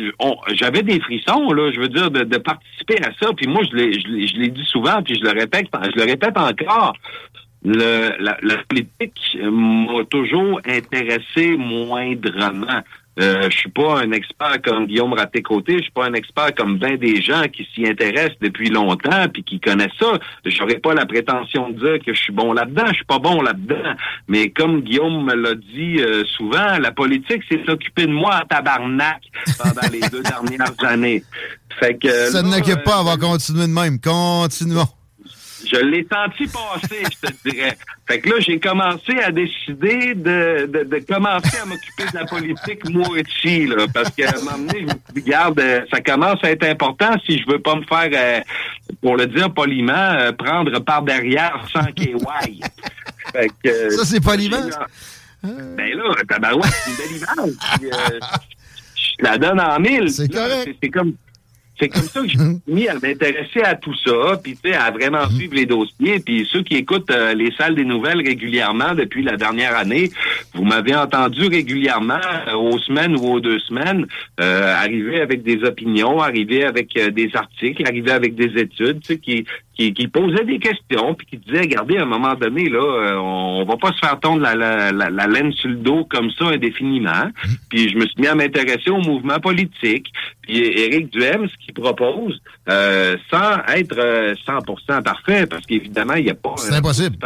j'avais 0.54 0.82
des 0.82 1.02
frissons, 1.02 1.52
là, 1.52 1.70
je 1.74 1.82
veux 1.82 1.90
dire, 1.90 2.10
de, 2.10 2.24
de 2.24 2.38
participer 2.38 2.96
à 3.04 3.12
ça. 3.20 3.34
Puis 3.36 3.46
moi, 3.46 3.62
je 3.70 3.76
l'ai 3.76 4.48
dit 4.48 4.64
souvent, 4.72 5.04
puis 5.04 5.16
je 5.16 5.22
le 5.22 5.38
répète, 5.38 5.68
je 5.94 6.00
le 6.00 6.06
répète 6.06 6.38
encore 6.38 6.94
le, 7.66 8.12
la, 8.20 8.38
la 8.42 8.58
politique 8.70 9.38
m'a 9.42 10.06
toujours 10.06 10.62
intéressé 10.66 11.58
moindrement. 11.58 12.82
Euh, 13.18 13.50
je 13.50 13.58
suis 13.58 13.70
pas 13.70 14.02
un 14.02 14.12
expert 14.12 14.62
comme 14.62 14.88
Guillaume 14.88 15.14
Raté-Côté, 15.14 15.78
je 15.78 15.84
suis 15.84 15.92
pas 15.92 16.06
un 16.06 16.14
expert 16.14 16.54
comme 16.54 16.78
bien 16.78 16.98
des 16.98 17.22
gens 17.22 17.44
qui 17.48 17.66
s'y 17.74 17.88
intéressent 17.88 18.38
depuis 18.42 18.70
longtemps 18.70 19.28
puis 19.32 19.42
qui 19.44 19.60
connaissent 19.62 19.98
ça. 19.98 20.20
J'aurais 20.44 20.80
pas 20.80 20.94
la 20.94 21.06
prétention 21.06 21.70
de 21.70 21.80
dire 21.80 22.06
que 22.06 22.14
je 22.14 22.20
suis 22.20 22.34
bon 22.34 22.52
là-dedans, 22.52 22.88
je 22.90 22.96
suis 22.96 23.06
pas 23.06 23.20
bon 23.20 23.42
là-dedans. 23.42 23.96
Mais 24.28 24.50
comme 24.50 24.82
Guillaume 24.82 25.24
me 25.24 25.34
l'a 25.34 25.56
dit 25.56 26.02
euh, 26.02 26.26
souvent, 26.36 26.78
la 26.78 26.92
politique 26.92 27.42
s'est 27.50 27.70
occupée 27.70 28.06
de 28.06 28.12
moi 28.12 28.36
à 28.36 28.46
tabarnak 28.46 29.22
pendant 29.58 29.88
les 29.94 30.02
deux 30.10 30.24
dernières 30.24 30.84
années. 30.84 31.24
Fait 31.80 31.98
que 31.98 32.10
Ça 32.30 32.42
là, 32.42 32.50
n'occupe 32.50 32.84
pas, 32.84 32.98
euh, 32.98 33.02
on 33.02 33.04
va 33.06 33.18
continuer 33.18 33.68
de 33.68 33.72
même. 33.72 33.98
Continuons. 34.00 34.90
Je 35.76 35.86
l'ai 35.86 36.08
senti 36.12 36.48
passer, 36.48 37.04
je 37.04 37.28
te 37.28 37.50
dirais. 37.50 37.78
Fait 38.08 38.20
que 38.20 38.30
là, 38.30 38.36
j'ai 38.40 38.60
commencé 38.60 39.18
à 39.20 39.32
décider 39.32 40.14
de, 40.16 40.68
de, 40.68 40.84
de 40.84 41.00
commencer 41.06 41.58
à 41.62 41.66
m'occuper 41.66 42.04
de 42.12 42.18
la 42.18 42.26
politique 42.26 42.90
moi 42.90 43.08
aussi, 43.10 43.66
là, 43.68 43.86
parce 43.94 44.10
qu'à 44.12 44.30
un 44.30 44.44
moment 44.44 44.58
donné, 44.58 44.82
je 44.82 44.86
me 44.86 45.14
dit, 45.14 45.26
regarde, 45.26 45.60
euh, 45.60 45.82
ça 45.92 46.02
commence 46.02 46.44
à 46.44 46.52
être 46.52 46.64
important 46.64 47.16
si 47.26 47.40
je 47.40 47.52
veux 47.52 47.60
pas 47.60 47.76
me 47.76 47.84
faire, 47.84 48.10
euh, 48.14 48.42
pour 49.02 49.18
le 49.18 49.28
dire 49.28 49.54
poliment, 49.54 49.94
euh, 49.94 50.32
prendre 50.32 50.80
par 50.80 51.02
derrière 51.02 51.66
sans 51.74 51.86
KY. 51.92 52.16
Fait 53.32 53.50
que, 53.64 53.70
euh, 53.70 53.90
Ça, 53.92 54.06
c'est 54.06 54.24
poliment? 54.24 54.58
Ben 55.44 55.96
là, 55.96 56.04
tabarouette, 56.28 56.72
c'est 56.72 56.92
une 56.92 56.98
belle 56.98 57.18
image. 57.18 57.56
Puis, 57.80 57.90
je 59.20 59.24
la 59.24 59.38
donne 59.38 59.60
en 59.60 59.80
mille. 59.80 60.10
C'est 60.10 60.28
correct. 60.28 60.76
C'est 60.82 60.90
comme, 60.90 61.14
c'est 61.80 61.90
comme 61.90 62.04
ça 62.04 62.22
que 62.22 62.30
je 62.30 62.38
me 62.38 62.54
suis 62.54 62.62
mis 62.74 62.88
à 62.88 62.94
m'intéresser 62.94 63.62
à 63.64 63.76
tout 63.76 63.94
ça, 64.06 64.38
puis 64.44 64.54
tu 64.62 64.70
sais, 64.70 64.76
à 64.76 64.92
vraiment 64.92 65.26
Mhm. 65.30 65.36
suivre 65.38 65.56
les 65.56 65.66
dossiers. 65.66 66.20
Puis 66.20 66.48
ceux 66.52 66.62
qui 66.64 66.76
écoutent 66.76 67.12
euh, 67.12 67.34
les 67.34 67.52
salles 67.58 67.76
des 67.76 67.86
nouvelles 67.86 68.22
régulièrement 68.26 68.94
depuis 68.96 69.24
la 69.24 69.36
dernière 69.38 69.76
année, 69.76 70.10
vous 70.54 70.64
m'avez 70.64 70.96
entendu 70.96 71.48
régulièrement, 71.48 72.20
euh, 72.48 72.54
aux 72.54 72.80
semaines 72.80 73.16
ou 73.18 73.34
aux 73.34 73.40
deux 73.40 73.60
semaines, 73.60 74.06
euh, 74.40 74.74
arriver 74.76 75.22
avec 75.22 75.44
des 75.44 75.64
opinions, 75.64 76.22
arriver 76.22 76.64
avec 76.64 76.96
euh, 76.98 77.10
des 77.12 77.30
articles, 77.36 77.84
arriver 77.86 78.12
avec 78.12 78.36
des 78.36 78.60
études, 78.62 79.02
qui, 79.22 79.46
qui, 79.78 79.94
qui 79.94 80.08
posaient 80.08 80.46
des 80.46 80.60
questions, 80.60 81.14
puis 81.16 81.28
qui 81.28 81.38
disaient, 81.38 81.62
regardez, 81.62 81.98
à 81.98 82.04
un 82.04 82.06
moment 82.06 82.34
donné, 82.36 82.70
là, 82.70 82.80
euh, 82.80 83.16
on 83.18 83.66
va 83.66 83.76
pas 83.78 83.92
se 83.92 84.00
faire 84.00 84.20
tondre 84.20 84.42
la, 84.42 84.56
la, 84.56 84.92
la, 84.92 85.10
la 85.10 85.28
laine 85.28 85.52
sur 85.54 85.70
le 85.70 85.76
dos 85.76 86.06
comme 86.06 86.30
ça 86.32 86.46
indéfiniment. 86.46 87.30
Puis 87.70 87.90
je 87.90 87.96
me 87.98 88.06
suis 88.06 88.16
mis 88.22 88.28
à 88.28 88.36
m'intéresser 88.36 88.90
au 88.90 89.00
mouvement 89.02 89.40
politique. 89.40 90.08
Puis 90.46 90.58
Éric 90.60 91.12
Duhem, 91.12 91.48
ce 91.50 91.66
qu'il 91.66 91.74
propose, 91.74 92.40
euh, 92.70 93.16
sans 93.32 93.58
être 93.74 93.98
euh, 93.98 94.36
100% 94.48 95.02
parfait, 95.04 95.46
parce 95.48 95.66
qu'évidemment, 95.66 96.14
il 96.14 96.26
n'y 96.26 96.30
a 96.32 96.36
pas... 96.36 96.54
C'est 96.58 96.74
impossible. 96.74 97.18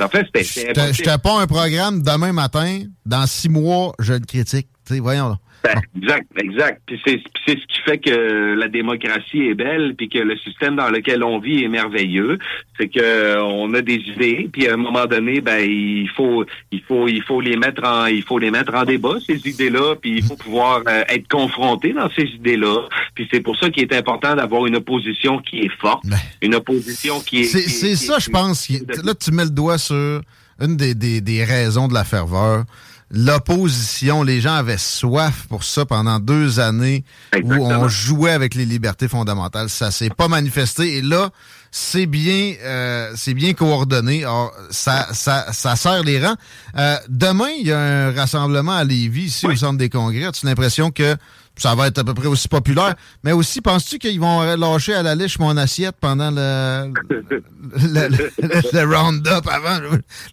En 0.00 0.08
fait, 0.08 0.26
c'était- 0.26 0.44
c'est 0.44 0.68
Je 0.68 0.72
te- 0.72 0.80
impossible. 0.80 1.18
pas 1.22 1.40
un 1.40 1.46
programme 1.46 2.02
demain 2.02 2.32
matin, 2.32 2.82
dans 3.04 3.26
six 3.26 3.48
mois, 3.48 3.92
je 3.98 4.14
le 4.14 4.20
critique. 4.20 4.68
Voyons 4.90 5.28
là. 5.30 5.38
Ben, 5.74 5.80
exact, 6.02 6.26
exact. 6.38 6.82
Puis 6.86 7.00
c'est 7.04 7.20
ce 7.46 7.52
qui 7.54 7.80
fait 7.84 7.98
que 7.98 8.54
la 8.54 8.68
démocratie 8.68 9.42
est 9.42 9.54
belle, 9.54 9.94
puis 9.96 10.08
que 10.08 10.18
le 10.18 10.36
système 10.38 10.76
dans 10.76 10.88
lequel 10.90 11.22
on 11.22 11.38
vit 11.38 11.64
est 11.64 11.68
merveilleux. 11.68 12.38
C'est 12.78 12.88
que 12.88 13.00
euh, 13.00 13.42
on 13.42 13.72
a 13.74 13.82
des 13.82 13.94
idées, 13.96 14.48
puis 14.52 14.68
à 14.68 14.74
un 14.74 14.76
moment 14.76 15.06
donné, 15.06 15.40
ben 15.40 15.58
il 15.68 16.08
faut 16.16 16.44
il 16.72 16.82
faut 16.82 17.08
il 17.08 17.22
faut 17.22 17.40
les 17.40 17.56
mettre 17.56 17.82
en 17.84 18.06
il 18.06 18.22
faut 18.22 18.38
les 18.38 18.50
mettre 18.50 18.74
en 18.74 18.84
débat 18.84 19.14
ces 19.26 19.40
idées-là, 19.48 19.94
puis 20.00 20.18
il 20.18 20.22
faut 20.22 20.36
pouvoir 20.36 20.82
euh, 20.88 21.02
être 21.08 21.28
confronté 21.28 21.92
dans 21.92 22.10
ces 22.10 22.24
idées-là. 22.24 22.88
Puis 23.14 23.28
c'est 23.32 23.40
pour 23.40 23.56
ça 23.58 23.70
qu'il 23.70 23.82
est 23.84 23.94
important 23.94 24.34
d'avoir 24.36 24.66
une 24.66 24.76
opposition 24.76 25.38
qui 25.38 25.60
est 25.60 25.72
forte, 25.80 26.04
une 26.42 26.54
opposition 26.54 27.20
qui 27.20 27.40
est. 27.40 27.44
C'est 27.44 27.60
qui 27.60 27.64
est- 27.66 27.68
c'est 27.68 27.88
qui 27.90 27.96
ça, 27.96 28.16
est- 28.16 28.20
je 28.20 28.30
pense. 28.30 28.68
Là, 29.04 29.14
tu 29.14 29.30
mets 29.32 29.44
le 29.44 29.50
doigt 29.50 29.78
sur 29.78 30.20
une 30.60 30.76
des, 30.76 30.94
des- 30.94 31.20
des 31.20 31.44
raisons 31.44 31.86
de 31.88 31.94
la 31.94 32.04
ferveur. 32.04 32.64
L'opposition, 33.10 34.24
les 34.24 34.40
gens 34.40 34.54
avaient 34.54 34.78
soif 34.78 35.46
pour 35.48 35.62
ça 35.62 35.84
pendant 35.86 36.18
deux 36.18 36.58
années 36.58 37.04
où 37.40 37.52
on 37.52 37.88
jouait 37.88 38.32
avec 38.32 38.54
les 38.54 38.64
libertés 38.64 39.06
fondamentales. 39.06 39.70
Ça 39.70 39.92
s'est 39.92 40.10
pas 40.10 40.26
manifesté. 40.26 40.96
Et 40.96 41.02
là, 41.02 41.30
c'est 41.78 42.06
bien, 42.06 42.54
euh, 42.62 43.12
c'est 43.16 43.34
bien 43.34 43.52
coordonné. 43.52 44.24
Alors, 44.24 44.50
ça, 44.70 45.08
ça, 45.12 45.52
ça 45.52 45.76
serre 45.76 46.02
les 46.04 46.24
rangs. 46.24 46.36
Euh, 46.78 46.96
demain, 47.10 47.50
il 47.60 47.66
y 47.66 47.72
a 47.72 47.78
un 47.78 48.12
rassemblement 48.12 48.72
à 48.76 48.82
Lévis, 48.84 49.24
ici, 49.24 49.46
au 49.46 49.54
Centre 49.54 49.76
des 49.76 49.90
Congrès. 49.90 50.24
As-tu 50.24 50.46
l'impression 50.46 50.90
que 50.90 51.16
ça 51.54 51.74
va 51.74 51.88
être 51.88 51.98
à 51.98 52.04
peu 52.04 52.14
près 52.14 52.28
aussi 52.28 52.48
populaire? 52.48 52.94
Mais 53.24 53.32
aussi, 53.32 53.60
penses-tu 53.60 53.98
qu'ils 53.98 54.18
vont 54.20 54.40
lâcher 54.56 54.94
à 54.94 55.02
la 55.02 55.14
liche 55.14 55.38
mon 55.38 55.54
assiette 55.58 55.96
pendant 56.00 56.30
le, 56.30 56.92
le, 57.10 58.08
le- 58.08 58.72
le 58.72 58.96
round-up 58.96 59.46
avant? 59.46 59.78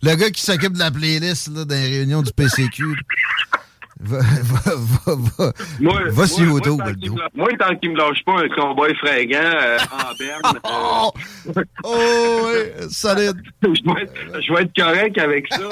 Le 0.01 0.15
gars 0.15 0.29
qui 0.29 0.41
s'occupe 0.41 0.73
de 0.73 0.79
la 0.79 0.91
playlist 0.91 1.49
là, 1.53 1.65
dans 1.65 1.75
les 1.75 1.89
réunions 1.89 2.21
du 2.21 2.31
PCQ. 2.31 2.83
là. 2.85 3.59
Va, 4.05 4.17
va, 4.19 4.71
va, 5.05 5.15
va, 5.37 5.51
Moi, 5.79 6.01
va 6.09 6.27
sur 6.27 6.43
YouTube, 6.45 6.79
lâche- 6.79 7.29
Moi, 7.35 7.49
tant 7.57 7.75
qu'il 7.77 7.91
me 7.91 7.97
lâche 7.97 8.23
pas 8.25 8.33
un 8.41 8.49
cowboy 8.49 8.93
fringant 8.95 9.37
euh, 9.41 9.77
en 9.93 10.13
berne, 10.19 10.57
euh, 10.65 11.61
Oh, 11.83 12.39
oui, 12.45 12.87
solide. 12.89 13.37
je, 13.63 13.69
vais 13.69 14.01
être, 14.03 14.13
je 14.45 14.53
vais 14.53 14.61
être 14.63 14.75
correct 14.75 15.17
avec 15.17 15.47
ça. 15.53 15.69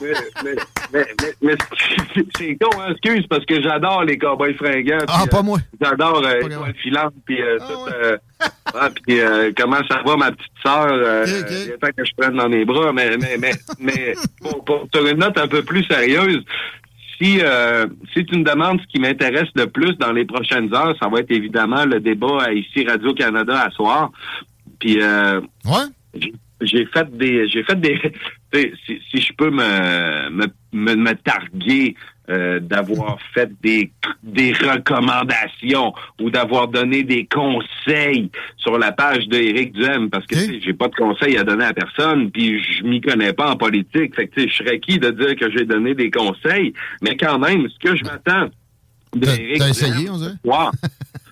mais 0.00 0.54
mais, 0.92 1.06
mais, 1.42 1.54
c'est- 2.38 2.56
con, 2.56 2.70
hein, 2.80 2.92
excuse, 2.92 3.26
parce 3.28 3.44
que 3.44 3.60
j'adore 3.62 4.04
les 4.04 4.16
cowboys 4.18 4.54
fringants. 4.54 5.04
Ah, 5.08 5.24
pas 5.30 5.38
euh, 5.38 5.42
moi. 5.42 5.58
J'adore 5.80 6.22
euh, 6.24 6.40
Étoile 6.40 6.74
filante, 6.82 7.14
puis 7.26 7.42
euh, 7.42 7.58
tout, 7.58 7.92
euh, 7.92 8.16
ah, 8.74 8.88
puis 9.04 9.20
euh, 9.20 9.52
comment 9.56 9.80
ça 9.90 10.00
va, 10.06 10.16
ma 10.16 10.32
petite 10.32 10.52
sœur? 10.64 10.86
Euh, 10.90 11.24
Il 11.26 11.70
est 11.72 11.78
temps 11.78 11.88
que 11.96 12.04
je 12.04 12.12
prenne 12.16 12.36
dans 12.36 12.48
mes 12.48 12.64
bras. 12.64 12.92
Mais, 12.92 13.16
mais, 13.18 13.36
mais, 13.38 13.52
mais 13.78 14.14
pour, 14.40 14.64
pour- 14.64 14.86
sur 14.94 15.06
une 15.06 15.18
note 15.18 15.36
un 15.38 15.48
peu 15.48 15.62
plus 15.62 15.84
sérieuse, 15.84 16.42
si, 17.18 17.38
euh, 17.40 17.86
si 18.12 18.24
tu 18.26 18.38
me 18.38 18.44
demandes 18.44 18.80
ce 18.80 18.86
qui 18.86 18.98
m'intéresse 19.00 19.48
le 19.54 19.66
plus 19.66 19.92
dans 19.98 20.12
les 20.12 20.24
prochaines 20.24 20.72
heures, 20.74 20.96
ça 21.00 21.08
va 21.08 21.20
être 21.20 21.30
évidemment 21.30 21.84
le 21.84 22.00
débat 22.00 22.42
à 22.46 22.52
ici 22.52 22.84
Radio-Canada 22.86 23.60
à 23.66 23.70
soir. 23.70 24.10
Puis 24.80 25.00
euh, 25.00 25.40
j'ai- 26.14 26.34
j'ai 26.60 26.86
fait 26.86 27.16
des 27.16 27.48
j'ai 27.48 27.62
fait 27.64 27.78
des 27.80 28.00
si, 28.86 29.00
si 29.10 29.20
je 29.20 29.32
peux 29.34 29.50
me 29.50 30.30
me, 30.30 30.46
me, 30.72 30.94
me 30.94 31.12
targuer 31.14 31.94
euh, 32.30 32.58
d'avoir 32.60 33.18
fait 33.34 33.50
des 33.62 33.90
des 34.22 34.52
recommandations 34.52 35.92
ou 36.20 36.30
d'avoir 36.30 36.68
donné 36.68 37.02
des 37.02 37.26
conseils 37.26 38.30
sur 38.56 38.78
la 38.78 38.92
page 38.92 39.28
d'Éric 39.28 39.72
Duhem 39.72 40.08
parce 40.10 40.26
que 40.26 40.36
sais, 40.36 40.60
j'ai 40.60 40.72
pas 40.72 40.88
de 40.88 40.94
conseils 40.94 41.36
à 41.36 41.44
donner 41.44 41.64
à 41.66 41.72
personne 41.72 42.30
puis 42.30 42.62
je 42.62 42.84
m'y 42.84 43.00
connais 43.00 43.32
pas 43.32 43.50
en 43.50 43.56
politique 43.56 44.14
fait 44.14 44.28
que 44.28 44.34
tu 44.34 44.42
sais, 44.42 44.48
je 44.48 44.54
serais 44.54 44.80
qui 44.80 44.98
de 44.98 45.10
dire 45.10 45.36
que 45.36 45.50
j'ai 45.50 45.64
donné 45.64 45.94
des 45.94 46.10
conseils? 46.10 46.72
Mais 47.02 47.16
quand 47.16 47.38
même 47.38 47.68
ce 47.68 47.78
que 47.78 47.96
je 47.96 48.04
m'attends 48.04 48.48
essayé, 49.68 50.10
Duhem 50.10 50.10
on 50.10 50.18
dirait? 50.18 50.34
Wow. 50.44 50.70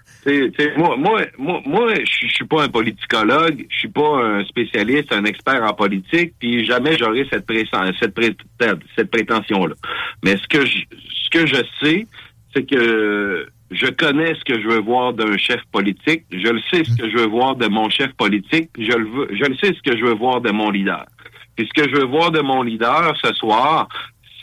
Moi, 0.76 0.96
moi, 0.96 1.22
moi, 1.38 1.60
moi, 1.66 1.94
je 1.98 2.26
suis- 2.28 2.44
pas 2.44 2.64
un 2.64 2.68
politicologue, 2.68 3.66
je 3.68 3.76
suis 3.76 3.88
pas 3.88 4.18
un 4.24 4.44
spécialiste, 4.44 5.12
un 5.12 5.24
expert 5.24 5.62
en 5.64 5.72
politique, 5.74 6.34
puis 6.38 6.64
jamais 6.64 6.96
j'aurai 6.96 7.26
cette, 7.32 7.46
présen- 7.46 7.92
cette, 8.00 8.14
pré- 8.14 8.36
cette 8.96 9.10
prétention-là. 9.10 9.74
Mais 10.24 10.36
ce 10.36 10.46
que 10.48 10.64
je, 10.66 10.78
ce 11.24 11.30
que 11.30 11.46
je 11.46 11.62
sais, 11.82 12.06
c'est 12.54 12.64
que 12.68 13.48
je 13.70 13.86
connais 13.86 14.34
ce 14.34 14.44
que 14.44 14.60
je 14.60 14.68
veux 14.68 14.80
voir 14.80 15.12
d'un 15.14 15.36
chef 15.38 15.60
politique, 15.72 16.24
je 16.30 16.48
le 16.48 16.60
sais 16.70 16.84
ce 16.84 16.94
que 16.96 17.08
je 17.10 17.16
veux 17.16 17.26
voir 17.26 17.56
de 17.56 17.66
mon 17.68 17.88
chef 17.90 18.12
politique, 18.12 18.68
je 18.78 18.92
le 18.92 19.08
veux, 19.08 19.28
je 19.32 19.44
le 19.44 19.56
sais 19.56 19.72
ce 19.74 19.82
que 19.82 19.96
je 19.96 20.04
veux 20.04 20.14
voir 20.14 20.40
de 20.40 20.50
mon 20.50 20.70
leader. 20.70 21.06
Puis 21.56 21.66
ce 21.74 21.82
que 21.82 21.88
je 21.88 21.96
veux 21.96 22.04
voir 22.06 22.30
de 22.30 22.40
mon 22.40 22.62
leader 22.62 23.14
ce 23.22 23.32
soir, 23.34 23.88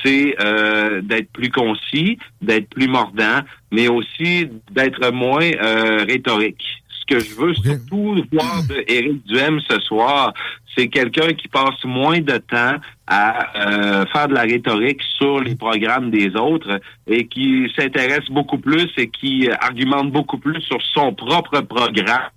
c'est 0.04 0.36
euh, 0.40 1.02
d'être 1.02 1.32
plus 1.32 1.52
concis, 1.52 2.18
d'être 2.42 2.70
plus 2.70 2.88
mordant, 2.88 3.42
mais 3.72 3.88
aussi 3.88 4.48
d'être 4.72 5.12
moins 5.12 5.52
euh, 5.62 6.06
rhétorique. 6.08 6.64
Ce 6.90 7.16
que 7.16 7.20
je 7.20 7.36
veux 7.36 7.54
surtout 7.56 8.24
voir 8.32 8.64
de 8.70 8.84
Éric 8.88 9.26
Duhem 9.26 9.60
ce 9.68 9.80
soir, 9.80 10.34
c'est 10.78 10.88
quelqu'un 10.88 11.34
qui 11.34 11.48
passe 11.48 11.84
moins 11.84 12.20
de 12.20 12.38
temps 12.38 12.76
à 13.08 13.58
euh, 13.58 14.06
faire 14.14 14.28
de 14.28 14.36
la 14.36 14.42
rhétorique 14.42 15.02
sur 15.18 15.40
les 15.40 15.56
programmes 15.56 16.12
des 16.12 16.36
autres 16.36 16.80
et 17.08 17.26
qui 17.28 17.72
s'intéresse 17.76 18.30
beaucoup 18.30 18.60
plus 18.60 18.88
et 18.98 19.10
qui 19.10 19.50
argumente 19.60 20.12
beaucoup 20.12 20.38
plus 20.38 20.62
sur 20.62 20.80
son 20.94 21.14
propre 21.14 21.62
programme. 21.62 22.30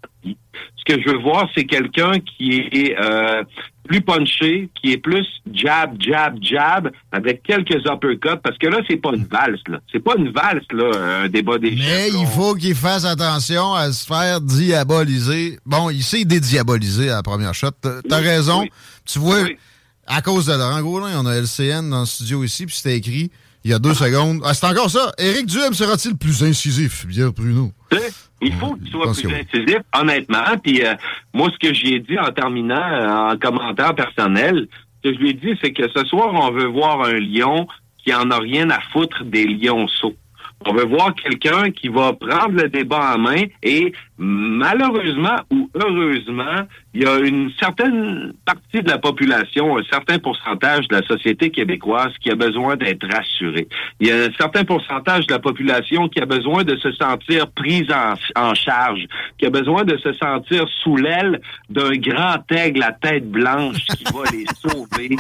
Ce 0.86 0.94
que 0.94 1.00
je 1.00 1.10
veux 1.10 1.18
voir, 1.18 1.48
c'est 1.54 1.64
quelqu'un 1.64 2.18
qui 2.20 2.56
est 2.72 2.96
euh, 2.98 3.44
plus 3.84 4.00
punché, 4.00 4.68
qui 4.74 4.92
est 4.92 4.98
plus 4.98 5.26
jab, 5.52 5.96
jab, 6.00 6.36
jab, 6.42 6.90
avec 7.12 7.42
quelques 7.42 7.84
uppercuts, 7.86 8.40
parce 8.42 8.58
que 8.58 8.66
là, 8.66 8.78
c'est 8.88 8.96
pas 8.96 9.10
une 9.14 9.26
valse, 9.26 9.60
là. 9.68 9.80
C'est 9.92 10.02
pas 10.02 10.14
une 10.18 10.30
valse, 10.30 10.66
là, 10.72 11.22
un 11.24 11.28
débat 11.28 11.58
des 11.58 11.70
Mais 11.70 11.76
chefs, 11.76 12.14
il 12.20 12.26
faut 12.26 12.54
qu'il 12.54 12.74
fasse 12.74 13.04
attention 13.04 13.74
à 13.74 13.92
se 13.92 14.06
faire 14.06 14.40
diaboliser. 14.40 15.58
Bon, 15.64 15.90
il 15.90 16.02
s'est 16.02 16.24
dédiabolisé 16.24 17.10
à 17.10 17.16
la 17.16 17.22
première 17.22 17.54
shot. 17.54 17.70
T'as 17.80 18.02
t'as 18.08 18.18
raison. 18.18 18.64
Tu 19.04 19.18
vois, 19.18 19.44
à 20.06 20.20
cause 20.20 20.46
de 20.46 20.52
Laurent 20.52 20.80
Gaulin, 20.82 21.20
on 21.20 21.26
a 21.26 21.34
LCN 21.36 21.90
dans 21.90 22.00
le 22.00 22.06
studio 22.06 22.42
ici, 22.42 22.66
puis 22.66 22.74
c'était 22.74 22.96
écrit 22.96 23.30
il 23.64 23.70
y 23.70 23.74
a 23.74 23.78
deux 23.78 23.94
secondes. 23.94 24.40
Ah, 24.44 24.54
c'est 24.54 24.66
encore 24.66 24.90
ça. 24.90 25.12
Éric 25.18 25.46
Duhem 25.46 25.72
sera-t-il 25.72 26.16
plus 26.16 26.42
incisif, 26.42 27.06
Pierre 27.08 27.32
Pruneau? 27.32 27.72
Tu 27.96 27.98
Il 28.40 28.52
faut 28.54 28.74
qu'il 28.74 28.88
soit 28.90 29.06
pense 29.06 29.20
plus 29.20 29.28
que 29.28 29.34
incisif, 29.34 29.80
honnêtement. 29.98 30.56
Puis 30.62 30.84
euh, 30.84 30.94
moi, 31.32 31.48
ce 31.52 31.58
que 31.58 31.74
j'ai 31.74 32.00
dit 32.00 32.18
en 32.18 32.30
terminant, 32.32 32.74
euh, 32.76 33.32
en 33.32 33.36
commentaire 33.36 33.94
personnel, 33.94 34.68
ce 35.02 35.10
que 35.10 35.14
je 35.14 35.20
lui 35.20 35.30
ai 35.30 35.34
dit, 35.34 35.58
c'est 35.62 35.72
que 35.72 35.88
ce 35.88 36.04
soir, 36.06 36.30
on 36.32 36.50
veut 36.50 36.66
voir 36.66 37.02
un 37.02 37.18
lion 37.18 37.66
qui 37.98 38.14
en 38.14 38.30
a 38.30 38.38
rien 38.38 38.70
à 38.70 38.80
foutre 38.92 39.24
des 39.24 39.44
lionceaux. 39.44 40.14
On 40.66 40.72
veut 40.74 40.84
voir 40.86 41.14
quelqu'un 41.14 41.70
qui 41.70 41.88
va 41.88 42.12
prendre 42.12 42.52
le 42.62 42.68
débat 42.68 43.14
en 43.14 43.18
main 43.18 43.42
et 43.62 43.92
malheureusement 44.18 45.36
ou 45.50 45.68
heureusement, 45.74 46.66
il 46.94 47.02
y 47.02 47.06
a 47.06 47.18
une 47.18 47.50
certaine 47.58 48.32
partie 48.44 48.82
de 48.82 48.88
la 48.88 48.98
population, 48.98 49.78
un 49.78 49.82
certain 49.84 50.18
pourcentage 50.18 50.86
de 50.88 50.96
la 50.96 51.02
société 51.02 51.50
québécoise 51.50 52.12
qui 52.20 52.30
a 52.30 52.34
besoin 52.34 52.76
d'être 52.76 53.06
rassurée. 53.10 53.66
Il 54.00 54.08
y 54.08 54.12
a 54.12 54.16
un 54.24 54.32
certain 54.38 54.64
pourcentage 54.64 55.26
de 55.26 55.32
la 55.32 55.38
population 55.38 56.08
qui 56.08 56.20
a 56.20 56.26
besoin 56.26 56.64
de 56.64 56.76
se 56.76 56.92
sentir 56.92 57.50
prise 57.50 57.86
en, 57.90 58.14
en 58.50 58.54
charge, 58.54 59.06
qui 59.38 59.46
a 59.46 59.50
besoin 59.50 59.84
de 59.84 59.96
se 59.96 60.12
sentir 60.12 60.66
sous 60.82 60.96
l'aile 60.96 61.40
d'un 61.70 61.92
grand 61.96 62.42
aigle 62.52 62.82
à 62.82 62.92
tête 62.92 63.30
blanche 63.30 63.84
qui 63.86 64.04
va 64.04 64.24
les 64.32 64.44
sauver. 64.60 65.16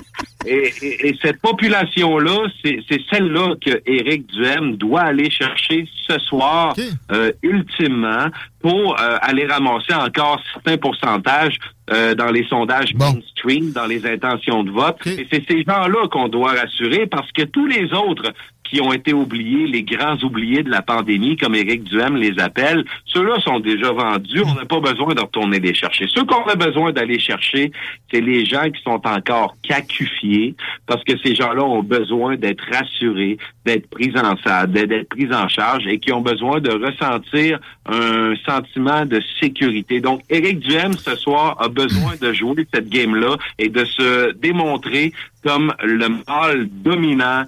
Et, 0.46 0.70
et- 0.82 1.08
et 1.08 1.18
cette 1.22 1.40
population-là, 1.40 2.46
c'est 2.64 2.78
c'est 2.88 3.00
celle-là 3.10 3.54
que 3.64 3.80
Éric 3.86 4.26
Duhem 4.26 4.76
doit 4.76 5.00
aller 5.02 5.30
chercher 5.32 5.88
ce 6.08 6.18
soir, 6.18 6.74
euh, 7.10 7.32
ultimement, 7.42 8.26
pour 8.60 9.00
euh, 9.00 9.16
aller 9.20 9.46
ramasser 9.46 9.94
encore 9.94 10.40
certains 10.52 10.76
pourcentages 10.76 11.56
euh, 11.90 12.14
dans 12.14 12.30
les 12.30 12.44
sondages 12.46 12.94
mainstream, 12.94 13.72
dans 13.72 13.86
les 13.86 14.06
intentions 14.06 14.62
de 14.62 14.70
vote. 14.70 15.04
Et 15.06 15.26
c'est 15.32 15.44
ces 15.48 15.64
gens-là 15.64 16.06
qu'on 16.10 16.28
doit 16.28 16.52
rassurer 16.52 17.06
parce 17.06 17.30
que 17.32 17.42
tous 17.42 17.66
les 17.66 17.92
autres 17.92 18.32
qui 18.72 18.80
ont 18.80 18.92
été 18.92 19.12
oubliés, 19.12 19.66
les 19.66 19.82
grands 19.82 20.16
oubliés 20.22 20.62
de 20.62 20.70
la 20.70 20.80
pandémie, 20.80 21.36
comme 21.36 21.54
Éric 21.54 21.84
Duhem 21.84 22.16
les 22.16 22.40
appelle, 22.40 22.84
ceux-là 23.04 23.38
sont 23.40 23.60
déjà 23.60 23.92
vendus. 23.92 24.42
On 24.46 24.54
n'a 24.54 24.64
pas 24.64 24.80
besoin 24.80 25.14
de 25.14 25.20
retourner 25.20 25.60
les 25.60 25.74
chercher. 25.74 26.06
Ceux 26.08 26.24
qu'on 26.24 26.44
a 26.44 26.54
besoin 26.54 26.90
d'aller 26.90 27.18
chercher, 27.18 27.70
c'est 28.10 28.22
les 28.22 28.46
gens 28.46 28.70
qui 28.70 28.82
sont 28.82 29.02
encore 29.06 29.56
cacufiés 29.62 30.54
parce 30.86 31.04
que 31.04 31.12
ces 31.22 31.34
gens-là 31.34 31.62
ont 31.62 31.82
besoin 31.82 32.36
d'être 32.36 32.64
rassurés, 32.72 33.36
d'être 33.66 33.90
pris 33.90 34.10
en 34.16 34.32
d'être 34.66 35.08
pris 35.10 35.28
en 35.34 35.48
charge 35.48 35.86
et 35.86 35.98
qui 35.98 36.10
ont 36.10 36.22
besoin 36.22 36.60
de 36.60 36.70
ressentir 36.70 37.60
un 37.84 38.34
sentiment 38.46 39.04
de 39.04 39.20
sécurité. 39.38 40.00
Donc, 40.00 40.22
Éric 40.30 40.60
Duhem, 40.60 40.94
ce 40.94 41.14
soir, 41.16 41.56
a 41.60 41.68
besoin 41.68 42.14
de 42.18 42.32
jouer 42.32 42.66
cette 42.72 42.88
game-là 42.88 43.36
et 43.58 43.68
de 43.68 43.84
se 43.84 44.32
démontrer 44.32 45.12
comme 45.42 45.72
le 45.82 46.08
mâle 46.26 46.68
dominant 46.70 47.44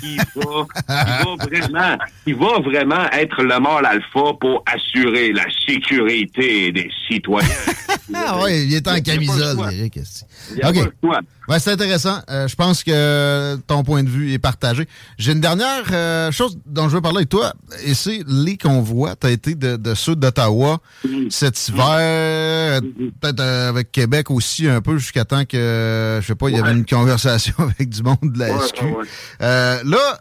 qui 0.00 0.16
va, 0.36 0.66
qui 0.76 1.24
va 1.24 1.44
vraiment, 1.44 1.98
qui 2.24 2.32
va 2.32 2.58
vraiment 2.60 3.10
être 3.12 3.42
le 3.42 3.58
mâle 3.58 3.86
alpha 3.86 4.32
pour 4.40 4.62
assurer 4.66 5.32
la 5.32 5.44
sécurité 5.66 6.72
des 6.72 6.90
citoyens. 7.08 7.48
Ah 8.14 8.40
oui, 8.42 8.64
il 8.64 8.74
est 8.74 8.88
en 8.88 9.00
camisole, 9.00 9.58
Eric. 9.70 9.98
OK. 10.64 10.76
Ouais, 11.48 11.58
c'est 11.58 11.72
intéressant. 11.72 12.18
Euh, 12.28 12.46
je 12.46 12.54
pense 12.54 12.84
que 12.84 13.56
ton 13.66 13.82
point 13.82 14.02
de 14.02 14.08
vue 14.08 14.32
est 14.32 14.38
partagé. 14.38 14.86
J'ai 15.16 15.32
une 15.32 15.40
dernière 15.40 15.84
euh, 15.92 16.30
chose 16.30 16.58
dont 16.66 16.88
je 16.88 16.96
veux 16.96 17.00
parler 17.00 17.18
avec 17.18 17.30
toi, 17.30 17.54
et 17.84 17.94
c'est 17.94 18.20
les 18.26 18.56
convois. 18.58 19.16
Tu 19.16 19.26
as 19.26 19.30
été 19.30 19.54
de, 19.54 19.76
de 19.76 19.94
ceux 19.94 20.14
d'Ottawa 20.14 20.80
cet 21.30 21.68
hiver, 21.68 21.86
euh, 21.88 22.80
peut-être 23.20 23.40
euh, 23.40 23.68
avec 23.70 23.92
Québec 23.92 24.30
aussi 24.30 24.68
un 24.68 24.80
peu, 24.80 24.98
jusqu'à 24.98 25.24
temps 25.24 25.44
que, 25.44 26.18
je 26.20 26.26
sais 26.26 26.34
pas, 26.34 26.48
il 26.50 26.56
y 26.56 26.60
avait 26.60 26.72
une 26.72 26.86
conversation 26.86 27.54
avec 27.58 27.88
du 27.88 28.02
monde 28.02 28.18
de 28.22 28.38
la 28.38 28.54
Ouais, 28.54 28.66
SQ. 28.66 28.82
Euh, 29.40 29.80
là, 29.84 30.20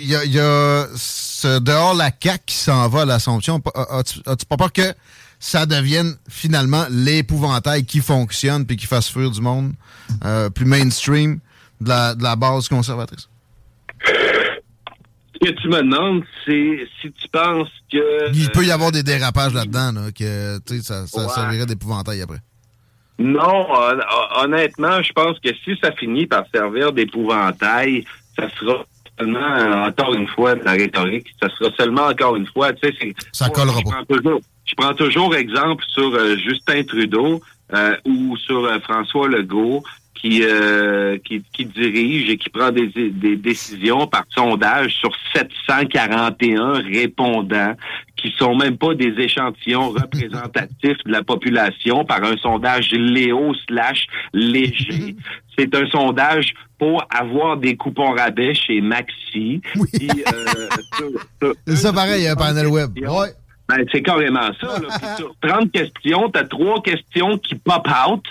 il 0.00 0.06
y 0.08 0.16
a, 0.16 0.24
y 0.24 0.38
a 0.38 0.86
ce 0.96 1.58
dehors 1.58 1.94
la 1.94 2.10
CAQ 2.10 2.42
qui 2.46 2.56
s'en 2.56 2.88
va 2.88 3.02
à 3.02 3.04
l'Assomption. 3.04 3.62
As-tu 3.74 4.46
pas 4.46 4.56
peur 4.56 4.72
que 4.72 4.94
ça 5.38 5.66
devienne 5.66 6.14
finalement 6.28 6.84
l'épouvantail 6.90 7.84
qui 7.84 8.00
fonctionne 8.00 8.66
puis 8.66 8.76
qui 8.76 8.86
fasse 8.86 9.10
fuir 9.10 9.30
du 9.30 9.40
monde 9.40 9.72
euh, 10.24 10.48
plus 10.50 10.64
mainstream 10.64 11.40
de 11.80 11.88
la, 11.88 12.14
de 12.14 12.22
la 12.22 12.36
base 12.36 12.68
conservatrice? 12.68 13.28
Ce 15.34 15.48
que 15.50 15.60
tu 15.60 15.68
me 15.68 15.78
demandes, 15.82 16.22
c'est 16.46 16.88
si 17.00 17.12
tu 17.12 17.28
penses 17.28 17.68
que... 17.92 18.32
Il 18.32 18.50
peut 18.50 18.64
y 18.64 18.70
euh, 18.70 18.74
avoir 18.74 18.90
des 18.90 19.02
dérapages 19.02 19.52
là-dedans, 19.52 19.92
là, 19.92 20.10
que 20.12 20.58
ça, 20.82 21.06
ça 21.06 21.22
Ouais. 21.26 21.28
servirait 21.28 21.66
d'épouvantail 21.66 22.22
après. 22.22 22.38
Non, 23.18 23.66
hon- 23.70 23.98
hon- 23.98 24.44
honnêtement, 24.44 25.02
je 25.02 25.12
pense 25.12 25.38
que 25.40 25.50
si 25.64 25.76
ça 25.82 25.92
finit 25.92 26.26
par 26.26 26.44
servir 26.54 26.92
d'épouvantail, 26.92 28.04
ça 28.38 28.48
sera 28.58 28.84
seulement, 29.18 29.38
euh, 29.38 29.88
encore 29.88 30.14
une 30.14 30.28
fois, 30.28 30.54
de 30.54 30.64
la 30.64 30.72
rhétorique, 30.72 31.26
ça 31.40 31.48
sera 31.48 31.70
seulement, 31.76 32.06
encore 32.06 32.36
une 32.36 32.46
fois, 32.46 32.72
tu 32.72 32.88
sais. 32.88 33.14
Ça 33.32 33.48
collera 33.50 33.78
je 33.78 33.84
prends 33.90 34.04
toujours, 34.04 34.40
je 34.66 34.74
prends 34.74 34.94
toujours 34.94 35.34
exemple 35.34 35.84
sur 35.88 36.14
euh, 36.14 36.36
Justin 36.36 36.82
Trudeau 36.84 37.40
euh, 37.72 37.96
ou 38.04 38.36
sur 38.36 38.64
euh, 38.64 38.78
François 38.80 39.28
Legault 39.28 39.82
qui, 40.14 40.42
qui, 41.24 41.42
qui 41.52 41.66
dirige 41.66 42.30
et 42.30 42.36
qui 42.36 42.48
prend 42.48 42.72
des, 42.72 42.88
des 42.88 43.36
décisions 43.36 44.08
par 44.08 44.24
sondage 44.30 44.94
sur 44.94 45.14
741 45.34 46.72
répondants 46.82 47.74
qui 48.16 48.34
sont 48.36 48.56
même 48.56 48.76
pas 48.76 48.94
des 48.94 49.12
échantillons 49.18 49.90
représentatifs 50.00 50.98
de 51.04 51.12
la 51.12 51.22
population 51.22 52.04
par 52.04 52.24
un 52.24 52.36
sondage 52.38 52.90
Léo 52.92 53.54
slash 53.68 54.06
léger. 54.32 55.14
C'est 55.58 55.72
un 55.74 55.86
sondage 55.86 56.54
pour 56.78 57.04
avoir 57.10 57.56
des 57.56 57.76
coupons 57.76 58.12
rabais 58.12 58.54
chez 58.54 58.80
Maxi. 58.80 59.60
Puis, 59.92 60.10
euh, 60.10 60.68
sur- 60.96 61.10
sur- 61.42 61.54
C'est 61.66 61.76
ça 61.76 61.92
pareil, 61.92 62.26
un 62.26 62.36
panel 62.36 62.66
web. 62.66 62.90
Ouais. 62.98 63.28
Ben, 63.68 63.84
c'est 63.90 64.02
carrément 64.02 64.50
ça. 64.60 64.78
Là. 64.78 64.88
Puis 65.00 65.08
sur 65.16 65.34
30 65.40 65.72
questions, 65.72 66.30
tu 66.30 66.38
as 66.38 66.44
trois 66.44 66.80
questions 66.82 67.38
qui 67.38 67.54
pop 67.56 67.86
out 68.08 68.24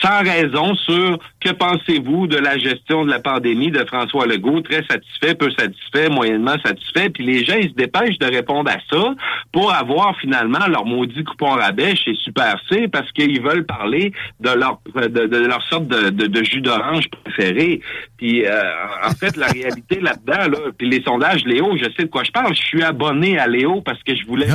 sans 0.00 0.22
raison 0.22 0.74
sur 0.74 1.18
que 1.40 1.50
pensez-vous 1.50 2.26
de 2.26 2.36
la 2.36 2.56
gestion 2.56 3.04
de 3.04 3.10
la 3.10 3.18
pandémie 3.18 3.70
de 3.70 3.84
François 3.84 4.26
Legault? 4.26 4.60
Très 4.60 4.84
satisfait, 4.84 5.34
peu 5.34 5.50
satisfait, 5.50 6.08
moyennement 6.08 6.56
satisfait. 6.64 7.10
Puis 7.10 7.24
les 7.24 7.44
gens, 7.44 7.56
ils 7.56 7.70
se 7.70 7.74
dépêchent 7.74 8.18
de 8.18 8.26
répondre 8.26 8.70
à 8.70 8.78
ça 8.90 9.14
pour 9.52 9.72
avoir 9.72 10.16
finalement 10.18 10.66
leur 10.68 10.84
maudit 10.84 11.24
coupon 11.24 11.50
rabais 11.50 11.96
chez 11.96 12.14
Super 12.14 12.56
C 12.68 12.88
parce 12.88 13.10
qu'ils 13.12 13.42
veulent 13.42 13.66
parler 13.66 14.12
de 14.40 14.50
leur 14.50 14.80
de, 14.94 15.26
de 15.26 15.46
leur 15.46 15.62
sorte 15.64 15.88
de, 15.88 16.10
de, 16.10 16.26
de 16.26 16.44
jus 16.44 16.60
d'orange 16.60 17.08
préféré. 17.24 17.80
Puis 18.16 18.46
euh, 18.46 18.62
en 19.04 19.10
fait, 19.10 19.36
la 19.36 19.46
réalité 19.46 20.00
là-dedans, 20.00 20.48
là, 20.50 20.58
puis 20.76 20.88
les 20.88 21.02
sondages 21.02 21.44
Léo, 21.44 21.76
je 21.76 21.84
sais 21.96 22.04
de 22.04 22.10
quoi 22.10 22.24
je 22.24 22.30
parle. 22.30 22.54
Je 22.54 22.62
suis 22.62 22.82
abonné 22.82 23.38
à 23.38 23.46
Léo 23.46 23.80
parce 23.80 24.02
que 24.02 24.14
je 24.14 24.24
voulais 24.26 24.46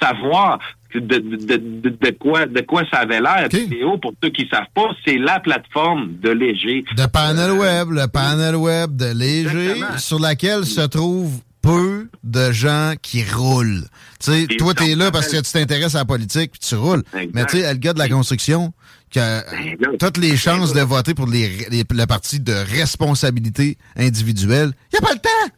savoir 0.00 0.58
de, 0.94 1.00
de, 1.00 1.56
de, 1.88 2.10
quoi 2.18 2.46
de 2.46 2.60
quoi 2.62 2.82
ça 2.90 2.98
avait 2.98 3.20
l'air. 3.20 3.48
Pour 4.02 4.12
ceux 4.22 4.30
qui 4.30 4.48
savent 4.50 4.64
pas, 4.74 4.88
c'est 5.04 5.18
la 5.18 5.38
plateforme 5.40 6.16
de 6.20 6.30
Léger. 6.30 6.84
De 6.96 7.06
panel 7.06 7.52
web, 7.52 7.90
le 7.90 8.06
panel 8.08 8.56
web 8.56 8.96
de 8.96 9.12
Léger, 9.12 9.70
Exactement. 9.72 9.98
sur 9.98 10.18
laquelle 10.18 10.64
se 10.64 10.80
trouvent 10.80 11.38
peu 11.62 12.08
de 12.24 12.50
gens 12.52 12.94
qui 13.02 13.22
roulent. 13.22 13.84
Tu 14.18 14.32
sais, 14.32 14.46
toi, 14.58 14.72
ça 14.76 14.84
t'es 14.84 14.94
là 14.94 15.10
parce 15.10 15.28
que 15.28 15.36
tu 15.36 15.52
t'intéresses 15.52 15.94
à 15.94 15.98
la 15.98 16.04
politique 16.06 16.52
puis 16.52 16.60
tu 16.60 16.74
roules. 16.74 17.02
Exact. 17.14 17.30
Mais 17.34 17.44
tu 17.44 17.60
sais, 17.60 17.70
le 17.72 17.78
gars 17.78 17.92
de 17.92 17.98
la 17.98 18.08
construction, 18.08 18.72
qui 19.10 19.18
a 19.20 19.42
Ben 19.50 19.96
toutes 19.98 20.16
les 20.16 20.36
chances 20.36 20.72
de 20.72 20.80
voter 20.80 21.14
pour 21.14 21.26
les, 21.26 21.66
les- 21.70 21.84
le 21.90 22.04
parti 22.06 22.40
de 22.40 22.52
responsabilité 22.54 23.76
individuelle, 23.96 24.72
il 24.92 24.98
a 24.98 25.00
pas 25.02 25.12
le 25.12 25.18
temps! 25.18 25.54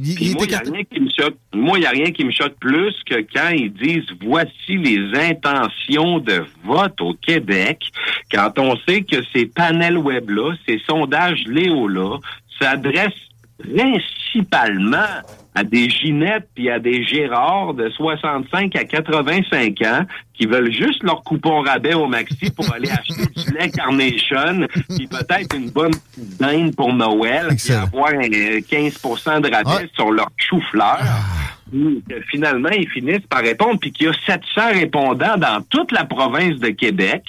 Il, 0.00 0.14
Puis 0.14 0.26
il 0.26 0.34
moi, 0.34 0.44
il 0.46 0.54
a 0.54 0.58
rien 0.58 0.84
qui 0.84 1.00
me 1.00 1.10
choque. 1.10 1.34
Moi, 1.52 1.78
il 1.78 1.80
n'y 1.80 1.86
a 1.86 1.90
rien 1.90 2.10
qui 2.12 2.24
me 2.24 2.30
choque 2.30 2.54
plus 2.60 2.94
que 3.04 3.16
quand 3.34 3.50
ils 3.50 3.72
disent 3.72 4.06
voici 4.22 4.76
les 4.76 5.18
intentions 5.18 6.20
de 6.20 6.44
vote 6.64 7.00
au 7.00 7.14
Québec, 7.14 7.82
quand 8.30 8.58
on 8.58 8.76
sait 8.86 9.02
que 9.02 9.16
ces 9.34 9.46
panels 9.46 9.98
web-là, 9.98 10.54
ces 10.68 10.80
sondages 10.88 11.42
Léo-là, 11.46 12.18
s'adressent 12.60 13.12
principalement 13.58 15.22
à 15.58 15.64
des 15.64 15.88
Ginettes 15.90 16.48
puis 16.54 16.70
à 16.70 16.78
des 16.78 17.02
Gérards 17.04 17.74
de 17.74 17.88
65 17.90 18.76
à 18.76 18.84
85 18.84 19.82
ans 19.82 20.02
qui 20.34 20.46
veulent 20.46 20.70
juste 20.72 21.02
leur 21.02 21.22
coupon 21.24 21.62
rabais 21.62 21.94
au 21.94 22.06
maxi 22.06 22.50
pour 22.54 22.72
aller 22.72 22.90
acheter 22.90 23.26
du 23.36 23.52
lait 23.56 23.70
Carnation 23.70 24.66
puis 24.96 25.08
peut-être 25.08 25.56
une 25.56 25.70
bonne 25.70 25.90
petite 25.90 26.38
dinde 26.38 26.76
pour 26.76 26.92
Noël 26.92 27.48
Excellent. 27.50 27.82
avoir 27.84 28.10
un, 28.10 28.22
euh, 28.32 28.60
15% 28.60 29.40
de 29.40 29.50
rabais 29.50 29.68
Ouais. 29.82 29.90
sur 29.94 30.10
leur 30.12 30.28
chou-fleur. 30.36 30.98
Puis 31.00 31.47
que 31.70 32.20
finalement, 32.30 32.68
ils 32.70 32.88
finissent 32.88 33.26
par 33.28 33.40
répondre, 33.40 33.78
puis 33.80 33.92
qu'il 33.92 34.06
y 34.06 34.08
a 34.08 34.12
700 34.26 34.72
répondants 34.72 35.36
dans 35.36 35.62
toute 35.70 35.92
la 35.92 36.04
province 36.04 36.56
de 36.56 36.68
Québec. 36.68 37.22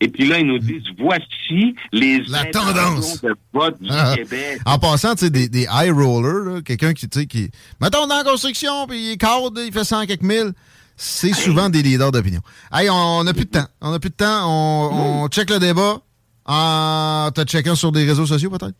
Et 0.00 0.08
puis 0.08 0.26
là, 0.26 0.38
ils 0.40 0.46
nous 0.46 0.58
disent, 0.58 0.82
voici 0.98 1.74
les 1.92 2.22
La 2.28 2.44
tendance. 2.46 3.22
de 3.22 3.34
vote 3.52 3.80
du 3.80 3.88
Ah. 3.90 4.14
Québec. 4.16 4.60
En 4.66 4.78
passant, 4.78 5.14
tu 5.14 5.24
sais, 5.26 5.30
des, 5.30 5.48
des 5.48 5.66
high 5.72 5.92
rollers, 5.92 6.62
quelqu'un 6.64 6.92
qui, 6.92 7.08
tu 7.08 7.20
sais, 7.20 7.26
qui. 7.26 7.50
Mettons 7.80 8.06
dans 8.06 8.16
la 8.16 8.24
construction, 8.24 8.86
puis 8.88 8.98
il 8.98 9.10
est 9.12 9.16
cadre, 9.16 9.52
il 9.64 9.72
fait 9.72 9.84
100 9.84 10.06
quelques 10.06 10.22
mille. 10.22 10.52
C'est 10.96 11.32
souvent 11.34 11.68
des 11.70 11.82
leaders 11.82 12.12
d'opinion. 12.12 12.40
Hey, 12.72 12.88
on 12.88 13.24
n'a 13.24 13.32
plus 13.34 13.46
de 13.46 13.50
temps. 13.50 13.66
On 13.80 13.90
n'a 13.90 13.98
plus 13.98 14.10
de 14.10 14.14
temps. 14.14 14.42
On, 14.48 15.22
on 15.24 15.28
check 15.28 15.50
le 15.50 15.58
débat. 15.58 15.98
En 16.46 17.30
te 17.34 17.42
checkant 17.44 17.74
sur 17.74 17.90
des 17.90 18.04
réseaux 18.04 18.26
sociaux, 18.26 18.50
peut-être? 18.50 18.74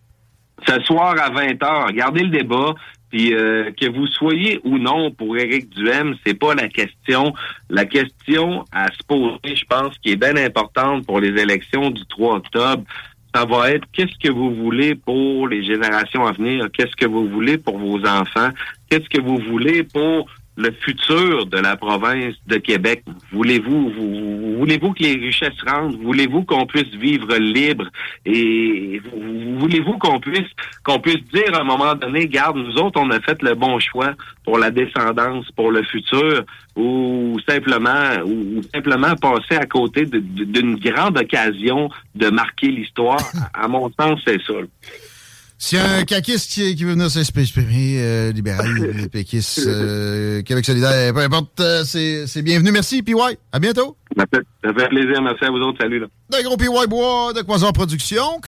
Ce 0.67 0.81
soir 0.85 1.15
à 1.19 1.31
20h, 1.31 1.87
regardez 1.89 2.21
le 2.23 2.29
débat. 2.31 2.75
Puis 3.15 3.33
euh, 3.33 3.71
que 3.81 3.89
vous 3.89 4.09
soyez 4.09 4.61
ou 4.65 4.77
non 4.77 5.13
pour 5.13 5.39
Éric 5.39 5.71
Duhem, 5.71 6.17
c'est 6.27 6.35
pas 6.35 6.53
la 6.57 6.67
question. 6.67 7.33
La 7.71 7.85
question 7.85 8.65
à 8.73 8.89
se 8.89 9.05
poser, 9.07 9.55
je 9.55 9.65
pense, 9.67 9.97
qui 9.99 10.11
est 10.11 10.17
bien 10.17 10.37
importante 10.37 11.07
pour 11.07 11.21
les 11.21 11.41
élections 11.41 11.91
du 11.91 12.05
3 12.07 12.39
octobre, 12.39 12.83
ça 13.33 13.45
va 13.45 13.71
être 13.71 13.87
qu'est-ce 13.93 14.19
que 14.21 14.33
vous 14.33 14.53
voulez 14.57 14.97
pour 14.97 15.47
les 15.47 15.63
générations 15.63 16.27
à 16.27 16.33
venir, 16.33 16.67
qu'est-ce 16.73 16.97
que 16.97 17.07
vous 17.07 17.29
voulez 17.29 17.57
pour 17.57 17.79
vos 17.79 18.05
enfants, 18.05 18.51
qu'est-ce 18.91 19.09
que 19.09 19.23
vous 19.23 19.39
voulez 19.49 19.85
pour 19.85 20.29
le 20.57 20.73
futur 20.73 21.47
de 21.47 21.59
la 21.59 21.77
province 21.77 22.35
de 22.49 22.57
Québec? 22.57 23.05
Voulez-vous 23.31 23.91
vous, 23.91 24.41
voulez-vous 24.59 24.93
que 24.93 25.03
les 25.03 25.15
richesses 25.15 25.61
rentrent? 25.67 25.99
Voulez-vous 25.99 26.45
qu'on 26.45 26.67
puisse 26.67 26.95
vivre 26.95 27.35
libre? 27.37 27.89
Et 28.25 29.01
voulez-vous 29.59 29.99
qu'on 29.99 30.21
puisse 30.21 30.51
qu'on 30.85 31.01
puisse 31.01 31.25
dire 31.33 31.55
à 31.55 31.61
un 31.61 31.65
moment 31.65 31.95
donné, 31.95 32.27
garde, 32.27 32.57
nous 32.57 32.77
autres, 32.77 33.01
on 33.01 33.11
a 33.11 33.21
fait 33.21 33.41
le 33.43 33.55
bon 33.55 33.79
choix 33.79 34.13
pour 34.45 34.59
la 34.59 34.71
descendance, 34.71 35.51
pour 35.53 35.71
le 35.71 35.83
futur, 35.83 36.45
ou 36.77 37.39
simplement 37.49 38.23
ou 38.25 38.63
simplement 38.75 39.15
passer 39.17 39.57
à 39.57 39.67
côté 39.67 40.05
d'une 40.07 40.77
grande 40.77 41.19
occasion 41.19 41.89
de 42.15 42.29
marquer 42.31 42.69
l'histoire? 42.69 43.21
À 43.53 43.69
mon 43.69 43.91
sens, 43.99 44.21
c'est 44.27 44.41
ça. 44.43 44.55
S'il 45.65 45.79
y 45.79 45.81
a 45.81 45.93
un 45.95 46.05
caquiste 46.05 46.53
qui, 46.53 46.77
qui 46.77 46.85
veut 46.85 46.93
venir 46.93 47.11
s'exprimer, 47.11 47.97
euh, 47.97 48.33
libéral, 48.33 48.69
péquiste, 49.13 49.67
euh, 49.67 50.43
Québec 50.43 50.63
solidaire, 50.63 51.15
peu 51.15 51.21
importe, 51.21 51.59
euh, 51.61 51.85
c'est 51.85 52.43
bienvenu. 52.43 52.71
Merci, 52.71 53.03
PY. 53.03 53.15
À 53.51 53.59
bientôt. 53.59 53.97
Ça 54.15 54.27
fait, 54.31 54.43
ça 54.63 54.75
fait 54.75 54.89
plaisir. 54.91 55.23
Merci 55.23 55.43
à 55.47 55.51
vous 55.51 55.57
autres. 55.61 55.79
Salut. 55.81 56.01
Là. 56.01 56.07
D'un 56.29 56.43
gros 56.43 56.59
PY 56.59 56.87
Bois 56.87 57.33
de 57.33 57.41
Croisant 57.41 57.73
Production. 57.73 58.43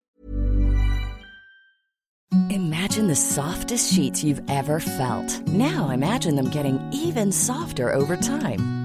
Imagine 2.49 3.07
the 3.07 3.15
softest 3.15 3.93
sheets 3.93 4.21
you've 4.21 4.41
ever 4.49 4.81
felt. 4.81 5.41
Now 5.47 5.91
imagine 5.91 6.35
them 6.35 6.49
getting 6.49 6.77
even 6.91 7.31
softer 7.31 7.93
over 7.93 8.17
time. 8.17 8.84